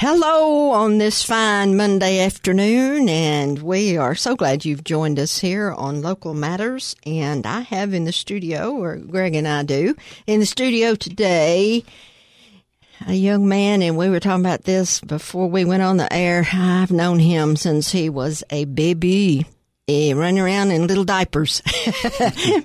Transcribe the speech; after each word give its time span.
Hello 0.00 0.70
on 0.70 0.96
this 0.96 1.22
fine 1.22 1.76
Monday 1.76 2.20
afternoon, 2.20 3.06
and 3.10 3.58
we 3.58 3.98
are 3.98 4.14
so 4.14 4.34
glad 4.34 4.64
you've 4.64 4.82
joined 4.82 5.18
us 5.18 5.38
here 5.40 5.72
on 5.72 6.00
Local 6.00 6.32
Matters. 6.32 6.96
And 7.04 7.44
I 7.44 7.60
have 7.60 7.92
in 7.92 8.06
the 8.06 8.10
studio, 8.10 8.70
or 8.70 8.96
Greg 8.96 9.34
and 9.34 9.46
I 9.46 9.62
do, 9.62 9.94
in 10.26 10.40
the 10.40 10.46
studio 10.46 10.94
today, 10.94 11.84
a 13.06 13.12
young 13.12 13.46
man, 13.46 13.82
and 13.82 13.98
we 13.98 14.08
were 14.08 14.20
talking 14.20 14.42
about 14.42 14.64
this 14.64 15.02
before 15.02 15.50
we 15.50 15.66
went 15.66 15.82
on 15.82 15.98
the 15.98 16.10
air. 16.10 16.48
I've 16.50 16.90
known 16.90 17.18
him 17.18 17.54
since 17.56 17.92
he 17.92 18.08
was 18.08 18.42
a 18.48 18.64
baby. 18.64 19.44
eh, 19.86 20.14
running 20.14 20.40
around 20.40 20.70
in 20.70 20.86
little 20.86 21.04
diapers. 21.04 21.60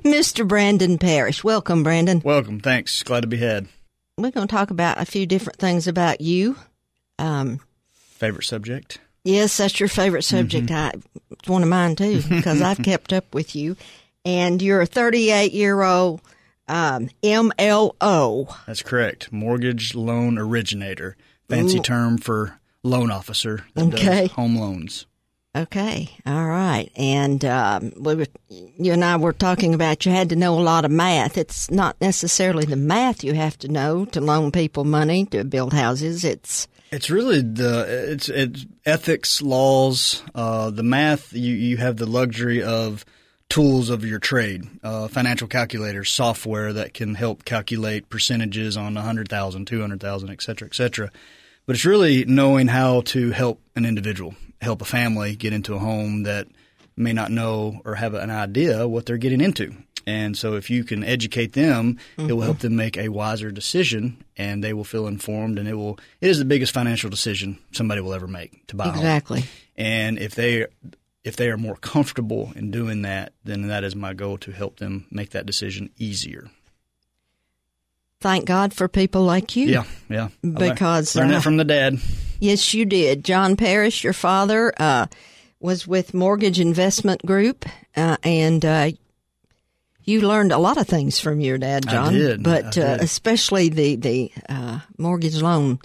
Mr. 0.06 0.48
Brandon 0.48 0.98
Parrish. 0.98 1.44
Welcome, 1.44 1.84
Brandon. 1.84 2.22
Welcome. 2.24 2.62
Thanks. 2.62 3.04
Glad 3.04 3.24
to 3.24 3.28
be 3.28 3.40
had. 3.40 3.68
We're 4.18 4.32
going 4.32 4.48
to 4.48 4.56
talk 4.56 4.72
about 4.72 5.02
a 5.02 5.06
few 5.06 5.26
different 5.26 5.60
things 5.60 5.86
about 5.86 6.22
you. 6.22 6.56
Um, 7.20 7.59
Favorite 7.93 8.45
subject? 8.45 9.00
Yes, 9.23 9.57
that's 9.57 9.79
your 9.79 9.89
favorite 9.89 10.23
subject. 10.23 10.71
I, 10.71 10.93
it's 11.32 11.50
one 11.50 11.64
of 11.64 11.69
mine 11.69 11.96
too, 11.96 12.21
because 12.29 12.61
I've 12.61 12.78
kept 12.83 13.11
up 13.11 13.33
with 13.33 13.56
you. 13.56 13.75
And 14.23 14.61
you're 14.61 14.82
a 14.82 14.86
38 14.86 15.51
year 15.51 15.82
old 15.82 16.21
um, 16.68 17.09
MLO. 17.23 18.56
That's 18.68 18.82
correct. 18.83 19.32
Mortgage 19.32 19.96
loan 19.96 20.37
originator. 20.37 21.15
Fancy 21.50 21.79
term 21.79 22.18
for 22.18 22.59
loan 22.83 23.11
officer 23.11 23.65
that 23.75 23.93
Okay. 23.93 24.21
does 24.28 24.32
home 24.32 24.56
loans. 24.57 25.06
Okay, 25.56 26.09
all 26.25 26.45
right. 26.47 26.92
And 26.97 27.45
um, 27.45 27.93
we 27.97 28.15
were, 28.15 28.25
you 28.50 28.92
and 28.92 29.06
I 29.06 29.15
were 29.15 29.32
talking 29.32 29.73
about 29.73 30.06
you 30.06 30.11
had 30.11 30.29
to 30.29 30.36
know 30.36 30.59
a 30.59 30.59
lot 30.59 30.84
of 30.86 30.92
math. 30.92 31.37
It's 31.37 31.71
not 31.71 31.95
necessarily 32.02 32.66
the 32.66 32.75
math 32.75 33.23
you 33.23 33.34
have 33.34 33.58
to 33.59 33.67
know 33.70 34.03
to 34.06 34.20
loan 34.20 34.52
people 34.52 34.84
money 34.84 35.25
to 35.28 35.44
build 35.45 35.72
houses. 35.72 36.25
It's 36.25 36.67
It's 36.92 37.09
really 37.09 37.42
the 37.42 38.12
it's 38.14 38.30
it's 38.30 38.66
ethics, 38.86 39.42
laws, 39.42 40.23
uh, 40.34 40.70
the 40.70 40.84
math. 40.84 41.34
You 41.34 41.54
you 41.54 41.78
have 41.78 41.98
the 41.98 42.06
luxury 42.06 42.62
of 42.62 43.06
tools 43.50 43.90
of 43.90 44.06
your 44.06 44.20
trade, 44.20 44.64
uh, 44.84 45.08
financial 45.08 45.48
calculators, 45.48 46.12
software 46.12 46.74
that 46.74 46.94
can 46.94 47.16
help 47.16 47.46
calculate 47.46 48.09
percentages 48.09 48.76
on 48.76 48.96
100,000, 48.96 49.66
200,000, 49.68 50.30
et 50.32 50.42
cetera, 50.42 50.68
et 50.68 50.74
cetera. 50.74 51.12
But 51.66 51.76
it's 51.76 51.86
really 51.86 52.26
knowing 52.26 52.68
how 52.68 53.02
to 53.02 53.31
help 53.31 53.62
an 53.76 53.86
individual, 53.86 54.36
help 54.62 54.81
a 54.81 54.86
family 54.86 55.36
get 55.36 55.54
into 55.54 55.76
a 55.76 55.80
home 55.80 56.24
that 56.24 56.48
may 56.98 57.14
not 57.14 57.31
know 57.31 57.81
or 57.86 57.96
have 57.96 58.14
an 58.14 58.31
idea 58.31 58.88
what 58.88 59.06
they're 59.06 59.18
getting 59.18 59.42
into. 59.42 59.76
And 60.08 60.38
so 60.38 60.53
if 60.56 60.70
you 60.70 60.84
can 60.84 61.03
educate 61.03 61.53
them, 61.53 61.98
it 62.17 62.31
will 62.34 62.42
help 62.42 62.59
them 62.59 62.75
make 62.75 62.98
a 62.98 63.09
wiser 63.09 63.50
decision 63.52 64.23
and 64.38 64.64
they 64.64 64.73
will 64.73 64.84
feel 64.84 65.08
informed 65.08 65.58
and 65.58 65.67
it 65.67 65.73
will 65.73 65.97
it 66.22 66.30
is 66.30 66.38
the 66.38 66.45
biggest 66.45 66.73
financial 66.73 67.09
decision 67.09 67.58
somebody 67.72 68.02
will 68.02 68.14
ever 68.14 68.28
make 68.28 68.67
to 68.67 68.75
buy 68.75 68.86
a 68.86 68.88
home. 68.89 68.97
exactly. 68.97 69.45
And 69.75 70.20
if 70.20 70.36
they 70.36 70.67
if 71.23 71.36
they 71.36 71.50
are 71.50 71.58
more 71.58 71.75
comfortable 71.78 72.53
in 72.56 72.70
doing 72.70 73.02
that, 73.02 73.34
then 73.44 73.67
that 73.67 73.84
is 73.84 73.95
my 73.95 74.14
goal 74.14 74.38
to 74.38 74.52
help 74.52 74.78
them 74.78 75.08
make 75.09 75.31
that 75.31 75.47
decision 75.47 75.89
easier. 75.97 76.50
Thank 78.22 78.45
God 78.45 78.73
for 78.73 78.88
people 78.88 79.23
like 79.23 79.56
you. 79.56 79.67
Yeah, 79.67 79.84
yeah. 80.09 80.30
I 80.44 80.47
Because, 80.47 81.16
learned 81.16 81.31
uh, 81.31 81.36
that 81.36 81.44
from 81.44 81.58
the 81.58 81.64
dad. 81.64 82.00
Yes, 82.40 82.73
you 82.73 82.86
did. 82.86 83.23
John 83.23 83.56
Parrish, 83.56 84.03
your 84.03 84.14
father, 84.14 84.73
uh, 84.78 85.08
was 85.59 85.86
with 85.88 86.14
Mortgage 86.14 86.59
Investment 86.59 87.25
Group, 87.25 87.66
uh, 87.95 88.17
and 88.23 88.64
uh, 88.66 88.92
you 90.06 90.22
learned 90.22 90.52
a 90.52 90.58
lot 90.58 90.78
of 90.78 90.88
things 90.88 91.20
from 91.20 91.39
your 91.39 91.58
dad, 91.58 91.86
I 91.88 91.92
John. 91.92 92.14
did. 92.14 92.44
But 92.44 92.78
I 92.78 92.81
Uh, 92.81 92.98
especially 93.02 93.70
the 93.70 93.95
the 93.95 94.31
uh, 94.47 94.80
mortgage 94.97 95.42
loan 95.42 95.80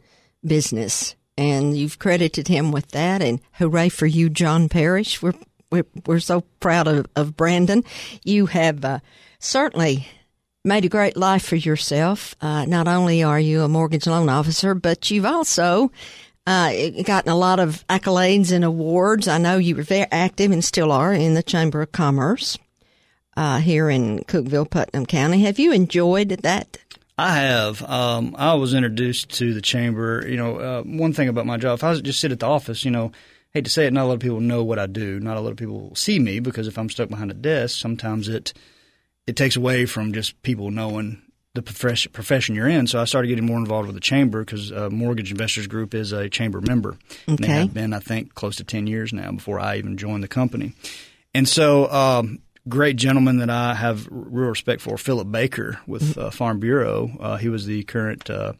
business, 0.44 1.16
and 1.36 1.76
you've 1.76 1.98
credited 1.98 2.48
him 2.48 2.70
with 2.72 2.88
that. 2.92 3.22
And 3.22 3.40
hooray 3.52 3.88
for 3.88 4.06
you, 4.06 4.28
John 4.28 4.68
Parrish. 4.68 5.22
We're 5.22 5.34
we're, 5.72 5.86
we're 6.06 6.20
so 6.20 6.42
proud 6.60 6.88
of, 6.88 7.06
of 7.16 7.36
Brandon. 7.36 7.84
You 8.24 8.46
have 8.46 8.84
uh, 8.84 8.98
certainly 9.38 10.06
made 10.64 10.84
a 10.84 10.88
great 10.88 11.16
life 11.16 11.44
for 11.44 11.56
yourself. 11.56 12.34
Uh, 12.40 12.64
not 12.66 12.88
only 12.88 13.22
are 13.22 13.40
you 13.40 13.62
a 13.62 13.68
mortgage 13.68 14.06
loan 14.06 14.28
officer, 14.28 14.74
but 14.74 15.10
you've 15.10 15.24
also 15.24 15.90
uh, 16.46 16.72
gotten 17.04 17.30
a 17.30 17.36
lot 17.36 17.60
of 17.60 17.86
accolades 17.88 18.52
and 18.52 18.64
awards. 18.64 19.28
I 19.28 19.38
know 19.38 19.58
you 19.58 19.76
were 19.76 19.82
very 19.84 20.06
active 20.10 20.50
and 20.50 20.64
still 20.64 20.90
are 20.92 21.14
in 21.14 21.34
the 21.34 21.42
Chamber 21.42 21.82
of 21.82 21.92
Commerce 21.92 22.58
uh, 23.40 23.58
here 23.58 23.88
in 23.88 24.18
Cookeville, 24.24 24.68
Putnam 24.68 25.06
County. 25.06 25.40
Have 25.40 25.58
you 25.58 25.72
enjoyed 25.72 26.28
that? 26.28 26.76
I 27.16 27.36
have. 27.36 27.82
Um, 27.82 28.36
I 28.38 28.52
was 28.52 28.74
introduced 28.74 29.30
to 29.38 29.54
the 29.54 29.62
chamber. 29.62 30.26
You 30.28 30.36
know, 30.36 30.56
uh, 30.58 30.82
one 30.82 31.14
thing 31.14 31.26
about 31.26 31.46
my 31.46 31.56
job, 31.56 31.78
if 31.78 31.84
I 31.84 31.88
was 31.88 32.02
just 32.02 32.20
sit 32.20 32.32
at 32.32 32.40
the 32.40 32.46
office, 32.46 32.84
you 32.84 32.90
know, 32.90 33.12
hate 33.52 33.64
to 33.64 33.70
say 33.70 33.86
it, 33.86 33.94
not 33.94 34.04
a 34.04 34.08
lot 34.08 34.14
of 34.14 34.20
people 34.20 34.40
know 34.40 34.62
what 34.62 34.78
I 34.78 34.84
do. 34.84 35.18
Not 35.20 35.38
a 35.38 35.40
lot 35.40 35.52
of 35.52 35.56
people 35.56 35.94
see 35.94 36.18
me 36.18 36.40
because 36.40 36.68
if 36.68 36.76
I'm 36.76 36.90
stuck 36.90 37.08
behind 37.08 37.30
a 37.30 37.34
desk, 37.34 37.80
sometimes 37.80 38.28
it 38.28 38.52
it 39.26 39.36
takes 39.36 39.56
away 39.56 39.86
from 39.86 40.12
just 40.12 40.40
people 40.42 40.70
knowing 40.70 41.22
the 41.54 41.62
profession, 41.62 42.12
profession 42.12 42.54
you're 42.54 42.68
in. 42.68 42.86
So 42.86 43.00
I 43.00 43.04
started 43.06 43.28
getting 43.28 43.46
more 43.46 43.58
involved 43.58 43.86
with 43.86 43.96
the 43.96 44.00
chamber 44.00 44.44
because 44.44 44.70
uh, 44.70 44.90
Mortgage 44.90 45.30
Investors 45.30 45.66
Group 45.66 45.94
is 45.94 46.12
a 46.12 46.28
chamber 46.28 46.60
member. 46.60 46.98
And 47.26 47.38
they 47.38 47.46
have 47.46 47.74
been, 47.74 47.94
I 47.94 48.00
think, 48.00 48.34
close 48.34 48.56
to 48.56 48.64
10 48.64 48.86
years 48.86 49.14
now 49.14 49.32
before 49.32 49.58
I 49.58 49.78
even 49.78 49.96
joined 49.96 50.22
the 50.22 50.28
company. 50.28 50.74
And 51.34 51.48
so, 51.48 51.90
um, 51.90 52.40
great 52.68 52.96
gentleman 52.96 53.38
that 53.38 53.50
I 53.50 53.74
have 53.74 54.06
real 54.10 54.48
respect 54.50 54.80
for, 54.80 54.96
Philip 54.98 55.30
Baker 55.30 55.78
with 55.86 56.16
uh, 56.18 56.30
Farm 56.30 56.60
Bureau. 56.60 57.10
Uh, 57.18 57.36
he 57.36 57.48
was 57.48 57.66
the 57.66 57.82
current 57.84 58.28
uh, 58.30 58.52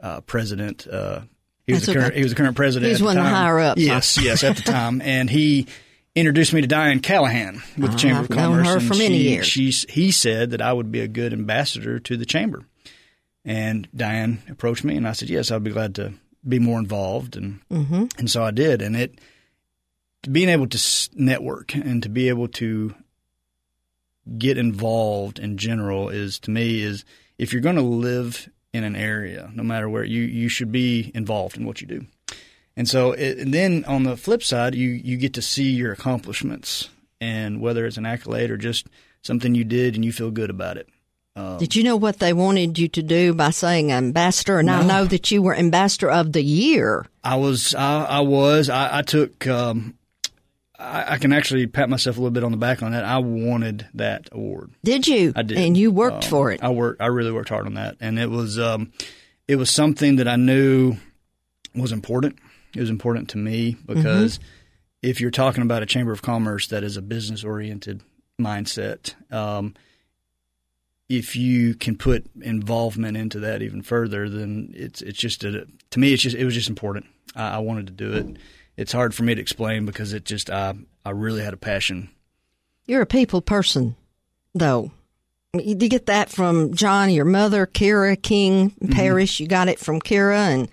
uh, 0.00 0.20
president. 0.22 0.86
Uh, 0.86 1.20
he 1.66 1.72
was 1.72 1.82
That's 1.82 1.86
the 1.86 1.92
current. 1.94 2.06
okay. 2.12 2.16
He 2.18 2.22
was 2.24 2.32
the 2.32 2.36
current 2.36 2.56
president. 2.56 2.92
At 2.92 2.98
the 2.98 3.04
one 3.04 3.18
of 3.18 3.24
the 3.24 3.30
higher 3.30 3.58
ups? 3.60 3.80
Yes, 3.80 4.18
yes, 4.22 4.42
at 4.44 4.56
the 4.56 4.62
time, 4.70 5.00
and 5.00 5.30
he 5.30 5.66
introduced 6.14 6.52
me 6.52 6.60
to 6.60 6.66
Diane 6.66 7.00
Callahan 7.00 7.62
with 7.78 7.92
the 7.92 7.94
Oh, 7.94 7.98
Chamber 7.98 8.18
I've 8.18 8.24
of 8.24 8.30
known 8.36 8.50
Commerce. 8.64 8.68
her 8.68 8.76
and 8.78 8.86
for 8.88 8.94
many 8.94 9.16
she, 9.18 9.28
years. 9.30 9.46
She's, 9.46 9.86
he 9.88 10.10
said 10.10 10.50
that 10.50 10.60
I 10.60 10.72
would 10.72 10.92
be 10.92 11.00
a 11.00 11.08
good 11.08 11.32
ambassador 11.32 11.98
to 12.00 12.16
the 12.16 12.26
chamber, 12.26 12.64
and 13.44 13.88
Diane 13.96 14.42
approached 14.50 14.84
me, 14.84 14.96
and 14.96 15.08
I 15.08 15.12
said 15.12 15.30
yes, 15.30 15.50
I'd 15.50 15.64
be 15.64 15.70
glad 15.70 15.94
to 15.94 16.12
be 16.46 16.58
more 16.58 16.78
involved, 16.80 17.36
and 17.36 17.60
Mm-hmm. 17.70 18.06
and 18.18 18.30
so 18.30 18.42
I 18.44 18.50
did, 18.50 18.82
and 18.82 18.94
it 18.96 19.18
being 20.30 20.48
able 20.48 20.66
to 20.68 21.08
network 21.14 21.74
and 21.74 22.02
to 22.02 22.08
be 22.08 22.28
able 22.28 22.46
to 22.48 22.94
get 24.38 24.58
involved 24.58 25.38
in 25.38 25.56
general 25.58 26.08
is 26.08 26.38
to 26.40 26.50
me 26.50 26.82
is 26.82 27.04
if 27.38 27.52
you're 27.52 27.62
going 27.62 27.76
to 27.76 27.82
live 27.82 28.48
in 28.72 28.84
an 28.84 28.96
area, 28.96 29.50
no 29.54 29.62
matter 29.62 29.88
where 29.88 30.04
you 30.04 30.22
you 30.22 30.48
should 30.48 30.72
be 30.72 31.10
involved 31.14 31.56
in 31.56 31.64
what 31.64 31.80
you 31.80 31.86
do. 31.86 32.06
And 32.76 32.88
so, 32.88 33.12
it, 33.12 33.38
and 33.38 33.52
then 33.52 33.84
on 33.84 34.04
the 34.04 34.16
flip 34.16 34.42
side, 34.42 34.74
you 34.74 34.88
you 34.88 35.16
get 35.16 35.34
to 35.34 35.42
see 35.42 35.70
your 35.70 35.92
accomplishments, 35.92 36.88
and 37.20 37.60
whether 37.60 37.84
it's 37.84 37.98
an 37.98 38.06
accolade 38.06 38.50
or 38.50 38.56
just 38.56 38.86
something 39.22 39.54
you 39.54 39.64
did 39.64 39.94
and 39.94 40.04
you 40.04 40.12
feel 40.12 40.30
good 40.30 40.50
about 40.50 40.76
it. 40.76 40.88
Did 41.34 41.74
you 41.74 41.82
know 41.82 41.96
what 41.96 42.18
they 42.18 42.34
wanted 42.34 42.78
you 42.78 42.88
to 42.88 43.02
do 43.02 43.32
by 43.32 43.50
saying 43.50 43.90
ambassador? 43.90 44.58
And 44.58 44.70
I 44.70 44.84
know 44.84 45.06
that 45.06 45.30
you 45.30 45.40
were 45.40 45.54
ambassador 45.54 46.10
of 46.10 46.32
the 46.32 46.42
year. 46.42 47.06
I 47.24 47.36
was, 47.36 47.74
I, 47.74 48.04
I 48.04 48.20
was, 48.20 48.68
I, 48.68 48.98
I 48.98 49.02
took. 49.02 49.46
Um, 49.46 49.94
I, 50.82 51.14
I 51.14 51.18
can 51.18 51.32
actually 51.32 51.66
pat 51.66 51.88
myself 51.88 52.16
a 52.16 52.20
little 52.20 52.32
bit 52.32 52.44
on 52.44 52.50
the 52.50 52.56
back 52.58 52.82
on 52.82 52.92
that. 52.92 53.04
I 53.04 53.18
wanted 53.18 53.86
that 53.94 54.28
award. 54.32 54.72
Did 54.84 55.06
you? 55.06 55.32
I 55.36 55.42
did, 55.42 55.58
And 55.58 55.76
you 55.76 55.90
worked 55.90 56.24
Um, 56.24 56.30
for 56.30 56.50
it. 56.50 56.62
I 56.62 56.70
worked. 56.70 57.00
I 57.00 57.06
really 57.06 57.30
worked 57.32 57.48
hard 57.50 57.66
on 57.66 57.74
that, 57.74 57.96
and 58.00 58.18
it 58.18 58.30
was, 58.30 58.58
um, 58.58 58.92
it 59.48 59.56
was 59.56 59.70
something 59.70 60.16
that 60.16 60.26
I 60.28 60.36
knew 60.36 60.96
was 61.74 61.92
important. 61.92 62.38
It 62.74 62.80
was 62.80 62.90
important 62.90 63.28
to 63.30 63.38
me 63.38 63.76
because 63.86 64.40
if 65.02 65.20
you're 65.20 65.30
talking 65.30 65.62
about 65.62 65.82
a 65.82 65.86
chamber 65.86 66.12
of 66.12 66.22
commerce 66.22 66.66
that 66.68 66.82
is 66.84 66.96
a 66.96 67.02
business 67.02 67.44
oriented 67.44 68.02
mindset, 68.40 69.14
um, 69.32 69.74
if 71.08 71.36
you 71.36 71.74
can 71.74 71.96
put 71.96 72.24
involvement 72.40 73.16
into 73.16 73.38
that 73.40 73.60
even 73.62 73.82
further, 73.82 74.28
then 74.28 74.72
it's 74.74 75.02
it's 75.02 75.18
just 75.18 75.44
a, 75.44 75.66
to 75.90 75.98
me 75.98 76.12
it's 76.14 76.22
just 76.22 76.36
it 76.36 76.44
was 76.44 76.54
just 76.54 76.68
important. 76.70 77.04
I, 77.36 77.56
I 77.56 77.58
wanted 77.58 77.86
to 77.88 77.92
do 77.92 78.12
it. 78.14 78.36
It's 78.76 78.92
hard 78.92 79.14
for 79.14 79.22
me 79.22 79.34
to 79.34 79.40
explain 79.40 79.86
because 79.86 80.12
it 80.12 80.24
just 80.24 80.50
I 80.50 80.74
I 81.04 81.10
really 81.10 81.42
had 81.42 81.54
a 81.54 81.58
passion. 81.58 82.10
You're 82.86 83.02
a 83.02 83.06
people 83.06 83.40
person, 83.40 83.96
though. 84.54 84.90
You 85.54 85.74
get 85.74 86.06
that 86.06 86.30
from 86.30 86.72
John, 86.72 87.10
your 87.10 87.26
mother, 87.26 87.66
Kira 87.66 88.20
King 88.20 88.70
Mm-hmm. 88.70 89.42
You 89.42 89.48
got 89.48 89.68
it 89.68 89.78
from 89.78 90.00
Kira, 90.00 90.48
and 90.48 90.68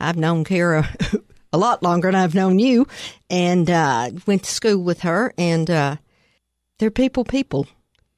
I've 0.00 0.16
known 0.16 0.44
Kira 0.44 1.22
a 1.52 1.58
lot 1.58 1.84
longer 1.84 2.08
than 2.08 2.20
I've 2.20 2.34
known 2.34 2.58
you, 2.58 2.86
and 3.30 3.70
uh, 3.70 4.10
went 4.26 4.42
to 4.42 4.50
school 4.50 4.82
with 4.82 5.00
her. 5.00 5.32
And 5.38 5.70
uh, 5.70 5.96
they're 6.78 6.90
people, 6.90 7.24
people, 7.24 7.68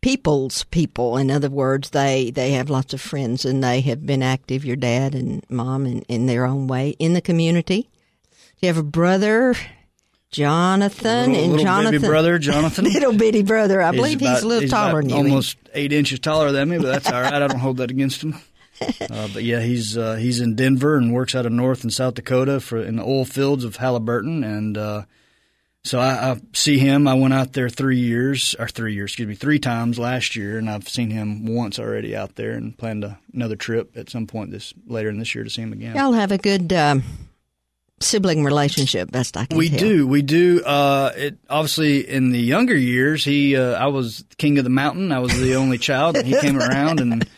people's 0.01 0.65
people. 0.65 1.19
In 1.19 1.31
other 1.31 1.51
words, 1.51 1.91
they 1.91 2.31
they 2.31 2.53
have 2.53 2.71
lots 2.71 2.95
of 2.95 3.01
friends, 3.03 3.45
and 3.45 3.63
they 3.63 3.83
have 3.83 4.07
been 4.07 4.23
active. 4.23 4.65
Your 4.65 4.77
dad 4.77 5.15
and 5.15 5.45
mom, 5.51 5.85
in, 5.85 6.01
in 6.03 6.25
their 6.27 6.47
own 6.47 6.67
way, 6.67 6.97
in 6.99 7.13
the 7.13 7.21
community. 7.21 7.91
Do 8.61 8.67
you 8.67 8.69
have 8.69 8.79
a 8.79 8.83
brother, 8.83 9.55
Jonathan, 10.31 11.33
little, 11.33 11.43
and 11.45 11.53
little 11.53 11.65
Jonathan? 11.65 12.01
brother 12.01 12.39
Jonathan. 12.41 12.85
little 12.85 13.13
bitty 13.13 13.43
brother. 13.43 13.83
I 13.83 13.91
believe 13.91 14.21
he's 14.21 14.29
about- 14.29 14.43
a 14.43 14.47
little 14.47 14.69
taller 14.69 15.03
than 15.03 15.11
you. 15.11 15.17
Almost 15.17 15.59
eight 15.75 15.93
inches 15.93 16.21
taller 16.21 16.53
than 16.53 16.69
me, 16.69 16.79
but 16.79 16.87
that's 16.87 17.11
all 17.11 17.21
right. 17.21 17.35
I 17.35 17.39
don't 17.39 17.59
hold 17.59 17.77
that 17.79 17.91
against 17.91 18.23
him. 18.23 18.35
uh, 19.11 19.29
but 19.33 19.43
yeah, 19.43 19.61
he's 19.61 19.97
uh, 19.97 20.17
he's 20.17 20.41
in 20.41 20.55
Denver 20.55 20.97
and 20.97 21.13
works 21.13 21.35
out 21.35 21.47
of 21.47 21.53
North 21.53 21.83
and 21.83 21.93
South 21.93 22.15
Dakota 22.15 22.61
for 22.61 22.79
in 22.83 22.97
the 22.97 23.03
oil 23.03 23.25
fields 23.25 23.65
of 23.65 23.77
Halliburton, 23.77 24.45
and 24.45 24.77
uh, 24.77 25.03
so 25.83 25.99
I, 25.99 26.33
I, 26.33 26.41
see 26.53 26.79
him. 26.79 27.09
I 27.09 27.15
went 27.15 27.33
out 27.33 27.55
there 27.55 27.71
three 27.71 27.99
years 27.99 28.55
or 28.59 28.69
three 28.69 28.93
years, 28.93 29.13
excuse 29.13 29.29
me, 29.29 29.35
three 29.35 29.59
times 29.59 29.99
last 29.99 30.37
year, 30.37 30.59
and 30.59 30.69
I've 30.69 30.89
seen 30.89 31.11
him 31.11 31.47
once 31.47 31.79
already 31.79 32.15
out 32.15 32.35
there, 32.35 32.53
and 32.53 32.77
planned 32.77 33.05
a, 33.05 33.19
another 33.33 33.57
trip 33.57 33.97
at 33.97 34.11
some 34.11 34.27
point 34.27 34.51
this 34.51 34.75
later 34.87 35.09
in 35.09 35.19
this 35.19 35.35
year 35.35 35.45
to 35.45 35.49
see 35.51 35.63
him 35.63 35.73
again. 35.73 35.97
Y'all 35.97 36.13
have 36.13 36.33
a 36.33 36.39
good. 36.39 36.73
Um 36.73 37.03
sibling 38.01 38.45
relationship, 38.45 39.11
best 39.11 39.37
I 39.37 39.47
can 39.47 39.59
we 39.59 39.69
tell. 39.69 39.79
do, 39.79 40.07
we 40.07 40.23
do. 40.23 40.63
Uh, 40.65 41.13
it 41.17 41.39
obviously 41.49 42.09
in 42.09 42.31
the 42.31 42.41
younger 42.41 42.77
years, 42.77 43.25
he, 43.25 43.57
uh, 43.57 43.73
I 43.73 43.87
was 43.87 44.25
king 44.39 44.59
of 44.59 44.65
the 44.65 44.71
mountain. 44.71 45.13
I 45.13 45.19
was 45.19 45.39
the 45.39 45.55
only 45.57 45.79
child, 45.79 46.17
and 46.17 46.27
he 46.27 46.37
came 46.41 46.59
around 46.59 47.01
and 47.01 47.29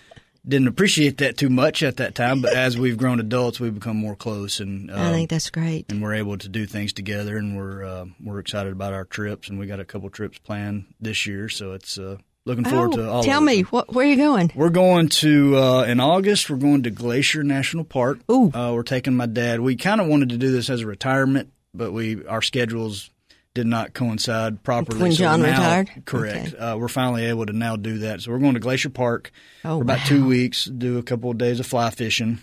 didn't 0.46 0.69
appreciate 0.69 1.19
that 1.19 1.37
too 1.37 1.50
much 1.50 1.82
at 1.82 1.99
that 1.99 2.14
time. 2.14 2.40
But 2.40 2.55
as 2.55 2.78
we've 2.78 2.96
grown 2.96 3.20
adults, 3.20 3.60
we've 3.60 3.75
become 3.75 3.96
more 3.96 4.16
close, 4.16 4.60
and 4.60 4.90
I 4.90 5.12
think 5.12 5.31
that's 5.31 5.50
great. 5.50 5.87
and 5.90 6.02
we're 6.02 6.14
able 6.14 6.38
to 6.38 6.49
do 6.49 6.66
things 6.66 6.93
together. 6.93 7.37
And 7.37 7.56
we're 7.56 7.84
uh, 7.84 8.06
we're 8.22 8.38
excited 8.38 8.72
about 8.72 8.93
our 8.93 9.04
trips, 9.04 9.49
and 9.49 9.58
we 9.58 9.66
got 9.66 9.81
a 9.81 9.84
couple 9.84 10.08
trips 10.11 10.38
planned 10.38 10.87
this 11.00 11.26
year, 11.26 11.49
so 11.49 11.72
it's 11.72 11.99
uh, 11.99 12.16
looking 12.49 12.65
forward 12.65 12.95
oh, 12.95 12.97
to 12.97 13.11
all. 13.11 13.23
tell 13.23 13.39
of 13.39 13.45
me, 13.45 13.62
what, 13.62 13.95
where 13.95 14.05
are 14.06 14.11
you 14.11 14.17
going? 14.17 14.50
We're 14.55 14.71
going 14.71 15.09
to 15.11 15.56
uh, 15.56 15.83
in 15.85 16.00
August. 16.00 16.50
We're 16.50 16.56
going 16.56 16.83
to 16.85 16.91
Glacier 16.91 17.45
National 17.45 17.85
Park. 17.85 18.19
Ooh. 18.31 18.50
Uh, 18.53 18.73
we're 18.75 18.83
taking 18.83 19.15
my 19.15 19.27
dad. 19.27 19.61
We 19.61 19.77
kind 19.77 20.00
of 20.00 20.09
wanted 20.09 20.31
to 20.31 20.37
do 20.39 20.50
this 20.50 20.69
as 20.71 20.81
a 20.81 20.87
retirement, 20.87 21.53
but 21.73 21.93
we 21.93 22.25
our 22.27 22.43
schedules 22.43 23.11
did 23.55 23.67
not 23.67 23.93
coincide 23.93 24.62
properly. 24.62 25.00
When 25.00 25.12
so 25.12 25.19
John 25.19 25.43
now- 25.43 25.50
retired? 25.50 25.91
correct. 26.05 26.55
Okay. 26.55 26.56
Uh, 26.56 26.77
we're 26.77 26.89
finally 26.89 27.27
able 27.27 27.47
to 27.47 27.53
now 27.53 27.77
do 27.77 27.99
that. 27.99 28.21
So 28.23 28.31
we're 28.31 28.39
going 28.39 28.55
to 28.55 28.61
Glacier 28.61 28.91
Park 28.91 29.31
Oh, 29.65 29.79
for 29.79 29.83
about 29.83 29.99
wow. 29.99 30.05
two 30.06 30.27
weeks. 30.27 30.65
Do 30.65 30.99
a 30.99 31.03
couple 31.03 31.31
of 31.31 31.39
days 31.39 31.59
of 31.61 31.67
fly 31.67 31.91
fishing, 31.91 32.39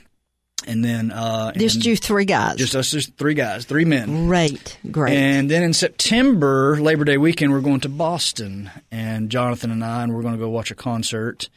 and 0.68 0.84
then 0.84 1.12
uh, 1.12 1.52
Just 1.54 1.76
and 1.78 1.86
you 1.86 1.96
three 1.96 2.26
guys. 2.26 2.58
just 2.58 2.76
us, 2.76 2.92
just 2.92 3.16
three 3.18 3.34
guys, 3.34 3.66
three 3.66 3.86
men. 3.86 4.28
great, 4.28 4.78
great. 4.92 5.16
And 5.16 5.50
then 5.50 5.64
in 5.64 5.74
September, 5.74 6.78
Labor 6.80 7.04
Day 7.06 7.18
weekend, 7.18 7.52
we're 7.52 7.62
going 7.62 7.82
to 7.82 7.90
Boston, 7.90 8.72
and 8.92 9.30
Jonathan 9.30 9.72
and 9.72 9.84
I, 9.84 10.04
and 10.04 10.14
we're 10.14 10.22
going 10.22 10.34
to 10.36 10.40
go 10.40 10.50
watch 10.50 10.72
a 10.72 10.76
concert, 10.76 11.50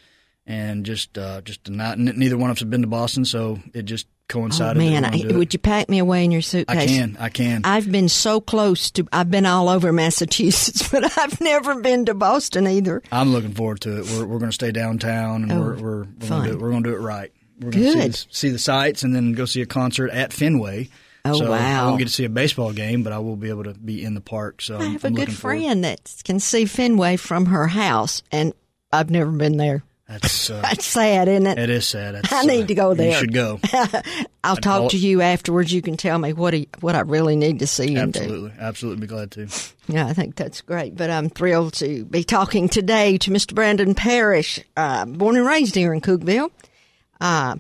and 0.47 0.85
just 0.87 1.17
uh, 1.19 1.41
just 1.43 1.69
a 1.69 1.73
night. 1.73 1.93
n- 1.99 2.13
Neither 2.17 2.37
one 2.39 2.51
of 2.51 2.57
us 2.57 2.61
have 2.61 2.71
been 2.71 2.83
to 2.83 2.87
Boston, 2.89 3.25
so 3.25 3.59
it 3.75 3.83
just 3.83 4.07
coincided. 4.29 4.77
oh, 4.83 4.85
man, 4.85 5.05
I, 5.07 5.11
gonna 5.11 5.23
do 5.23 5.29
it. 5.31 5.37
would 5.39 5.53
you 5.55 5.59
pack 5.59 5.89
me 5.89 5.99
away 5.99 6.23
in 6.25 6.31
your 6.31 6.43
suitcase? 6.43 6.77
I 6.77 6.87
can, 6.87 7.17
I 7.19 7.29
can. 7.31 7.63
I've 7.65 7.91
been 7.91 8.09
so 8.11 8.41
close 8.43 8.91
to. 8.93 9.07
I've 9.13 9.31
been 9.31 9.47
all 9.47 9.69
over 9.71 9.91
Massachusetts, 9.93 10.87
but 10.93 11.17
I've 11.19 11.41
never 11.41 11.81
been 11.81 12.05
to 12.07 12.15
Boston 12.15 12.67
either. 12.67 13.03
I'm 13.13 13.33
looking 13.33 13.55
forward 13.55 13.81
to 13.83 14.01
it. 14.01 14.07
We're 14.11 14.27
we're 14.27 14.39
going 14.39 14.51
to 14.51 14.55
stay 14.55 14.71
downtown, 14.73 15.45
and 15.45 15.53
Oh, 15.53 15.61
we're 15.61 15.75
we're 15.77 15.97
we're 15.99 16.05
going 16.05 16.21
fun. 16.21 16.43
to 16.45 16.51
do 16.51 16.57
it, 16.57 16.61
we're 16.63 16.71
going 16.71 16.83
to 16.83 16.91
do 16.91 16.97
it 16.97 17.01
right. 17.01 17.33
We're 17.61 17.71
going 17.71 18.13
to 18.13 18.13
see 18.13 18.27
see 18.31 18.49
the 18.51 18.59
sights, 18.59 19.03
and 19.03 19.15
then 19.15 19.33
go 19.33 19.45
see 19.45 19.63
a 19.63 19.67
concert 19.67 20.11
at 20.11 20.33
Fenway. 20.33 20.89
Oh, 21.25 21.39
so 21.39 21.53
I 21.53 21.59
wow. 21.59 21.87
won't 21.89 21.99
get 21.99 22.09
to 22.09 22.15
see 22.15 22.25
a 22.25 22.31
baseball 22.31 22.73
game, 22.73 23.03
but 23.03 23.13
I 23.13 23.19
will 23.19 23.37
be 23.37 23.49
able 23.49 23.65
to 23.65 23.75
be 23.75 24.05
in 24.05 24.15
the 24.15 24.21
park. 24.21 24.63
So 24.63 24.77
I 24.77 24.85
I'm, 24.85 24.93
have 24.93 25.05
a 25.05 25.07
I'm 25.09 25.15
good 25.15 25.21
looking 25.21 25.35
forward. 25.35 25.61
friend 25.61 25.85
that 25.85 26.23
can 26.25 26.41
see 26.41 26.65
Fenway 26.65 27.17
from 27.17 27.47
her 27.47 27.67
house, 27.67 28.23
and 28.31 28.55
I've 28.93 29.11
never 29.11 29.31
been 29.31 29.57
there. 29.57 29.83
That's 30.09 30.49
uh, 30.51 30.61
That's 30.63 30.87
sad, 30.87 31.29
isn't 31.29 31.47
it? 31.47 31.59
it 31.59 31.71
is 31.71 31.87
sad. 31.87 32.15
That's, 32.15 32.33
I 32.33 32.43
need 32.43 32.65
uh, 32.65 32.67
to 32.69 32.75
go 32.75 32.95
there. 32.95 33.11
You 33.11 33.17
should 33.17 33.35
go. 33.35 33.61
I'll 34.45 34.57
talk 34.57 34.93
to 34.93 34.97
you 34.97 35.21
afterwards. 35.21 35.73
You 35.73 35.83
can 35.83 35.99
tell 35.99 36.19
me 36.19 36.33
what 36.33 36.55
he, 36.55 36.69
what 36.81 36.95
I 36.95 37.01
really 37.01 37.37
need 37.37 37.59
to 37.59 37.67
see 37.67 37.95
and 37.97 38.13
do. 38.13 38.21
Absolutely, 38.21 38.53
absolutely, 38.59 39.01
be 39.03 39.07
glad 39.07 39.31
to. 39.33 39.49
Yeah, 39.89 40.07
I 40.07 40.15
think 40.15 40.37
that's 40.37 40.63
great. 40.63 40.97
But 40.97 41.11
I'm 41.11 41.29
thrilled 41.29 41.75
to 41.75 42.07
be 42.07 42.25
talking 42.25 42.69
today 42.69 43.19
to 43.19 43.31
Mr. 43.31 43.55
Brandon 43.55 43.95
Parrish, 43.95 44.61
uh, 44.77 45.05
born 45.05 45.37
and 45.37 45.47
raised 45.47 45.75
here 45.75 45.93
in 45.93 46.01
Cookeville. 46.01 46.51
Uh, 47.21 47.57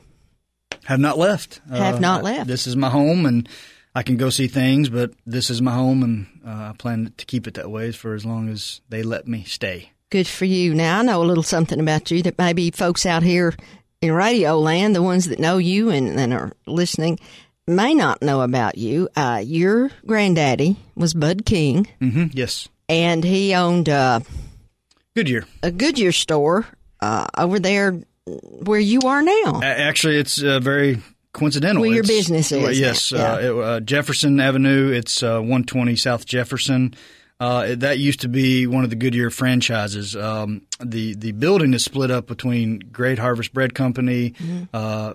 Have 0.84 1.00
not 1.00 1.18
left. 1.18 1.60
Have 1.70 2.00
not 2.00 2.20
I- 2.20 2.24
left. 2.24 2.48
This 2.48 2.66
is 2.66 2.76
my 2.76 2.90
home, 2.90 3.26
and 3.26 3.48
I 3.94 4.02
can 4.02 4.16
go 4.16 4.30
see 4.30 4.46
things, 4.48 4.88
but 4.88 5.12
this 5.26 5.50
is 5.50 5.60
my 5.62 5.72
home, 5.72 6.02
and 6.02 6.26
uh, 6.46 6.70
I 6.70 6.74
plan 6.78 7.12
to 7.16 7.24
keep 7.26 7.46
it 7.46 7.54
that 7.54 7.70
way 7.70 7.90
for 7.92 8.14
as 8.14 8.24
long 8.24 8.48
as 8.48 8.80
they 8.88 9.02
let 9.02 9.26
me 9.26 9.44
stay. 9.44 9.90
good 10.10 10.26
for 10.28 10.44
you. 10.46 10.74
Now 10.74 11.00
I 11.00 11.02
know 11.02 11.22
a 11.22 11.24
little 11.26 11.42
something 11.42 11.80
about 11.80 12.10
you 12.10 12.22
that 12.22 12.38
maybe 12.38 12.70
folks 12.70 13.04
out 13.06 13.22
here 13.22 13.54
in 14.00 14.12
radio 14.12 14.58
land, 14.58 14.94
the 14.94 15.02
ones 15.02 15.26
that 15.28 15.38
know 15.40 15.58
you 15.58 15.90
and, 15.90 16.18
and 16.20 16.32
are 16.32 16.52
listening, 16.66 17.18
may 17.66 17.92
not 17.92 18.22
know 18.22 18.40
about 18.42 18.78
you. 18.78 19.08
Uh, 19.16 19.42
your 19.44 19.90
granddaddy 20.06 20.76
was 20.94 21.12
Bud 21.14 21.44
King, 21.44 21.86
hmm 21.98 22.26
Yes, 22.32 22.68
and 22.88 23.24
he 23.24 23.54
owned 23.54 23.88
uh, 23.88 24.20
good 25.16 25.28
year. 25.28 25.44
a 25.62 25.70
Goodyear 25.72 26.12
store 26.12 26.66
uh, 27.00 27.26
over 27.36 27.58
there 27.58 28.00
where 28.64 28.80
you 28.80 29.00
are 29.02 29.22
now. 29.22 29.60
Actually, 29.62 30.16
it's 30.16 30.42
uh, 30.42 30.60
very 30.60 31.00
coincidental. 31.32 31.82
Where 31.82 31.90
your 31.90 32.00
It's- 32.04 32.16
business 32.18 32.52
is 32.52 32.62
well, 32.62 32.72
yes, 32.72 33.12
yeah. 33.12 33.32
uh, 33.32 33.38
it, 33.38 33.56
uh, 33.64 33.80
Jefferson 33.80 34.40
Avenue. 34.40 34.90
It's 34.92 35.22
uh, 35.22 35.38
120 35.40 35.96
South 35.96 36.26
Jefferson. 36.26 36.94
Uh, 37.40 37.76
that 37.76 37.98
used 37.98 38.20
to 38.22 38.28
be 38.28 38.66
one 38.66 38.82
of 38.82 38.90
the 38.90 38.96
Goodyear 38.96 39.30
franchises. 39.30 40.16
Um, 40.16 40.62
the 40.84 41.14
the 41.14 41.32
building 41.32 41.72
is 41.72 41.84
split 41.84 42.10
up 42.10 42.26
between 42.26 42.80
Great 42.90 43.18
Harvest 43.20 43.52
Bread 43.52 43.74
Company, 43.74 44.30
Mm-hmm. 44.32 44.64
uh, 44.74 45.12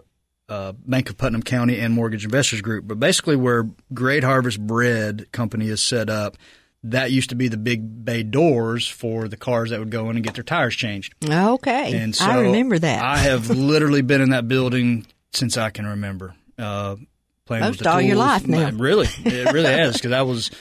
uh, 0.50 0.74
Bank 0.86 1.10
of 1.10 1.18
Putnam 1.18 1.42
County, 1.44 1.80
and 1.80 1.94
Mortgage 1.94 2.24
Investors 2.26 2.62
Group. 2.62 2.86
But 2.88 3.00
basically, 3.00 3.36
where 3.36 3.68
Great 3.94 4.24
Harvest 4.24 4.60
Bread 4.66 5.32
Company 5.32 5.68
is 5.68 5.82
set 5.84 6.10
up, 6.10 6.38
that 6.86 7.12
used 7.12 7.30
to 7.30 7.36
be 7.36 7.48
the 7.48 7.58
big 7.58 8.04
bay 8.06 8.24
doors 8.24 8.88
for 8.88 9.28
the 9.28 9.38
cars 9.38 9.70
that 9.70 9.80
would 9.80 9.90
go 9.92 10.10
in 10.10 10.18
and 10.18 10.26
get 10.26 10.34
their 10.36 10.44
tires 10.44 10.76
changed. 10.76 11.14
Okay, 11.28 11.98
And 11.98 12.16
so 12.16 12.26
I 12.26 12.40
remember 12.42 12.78
that. 12.78 13.04
I 13.04 13.18
have 13.18 13.50
literally 13.52 14.02
been 14.02 14.22
in 14.22 14.32
that 14.32 14.48
building 14.48 15.06
since 15.32 15.58
I 15.58 15.70
can 15.70 15.86
remember. 15.88 16.36
Uh, 16.58 16.98
playing 17.46 17.64
Most 17.64 17.78
with 17.80 17.84
the 17.86 17.90
all 17.92 18.02
your 18.02 18.16
tools. 18.16 18.26
life 18.28 18.48
now. 18.48 18.70
Really, 18.72 19.08
it 19.26 19.54
really 19.54 19.72
has 19.72 19.94
because 19.94 20.12
I 20.12 20.22
was. 20.24 20.52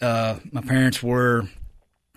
Uh, 0.00 0.38
my 0.52 0.60
parents 0.60 1.02
were 1.02 1.42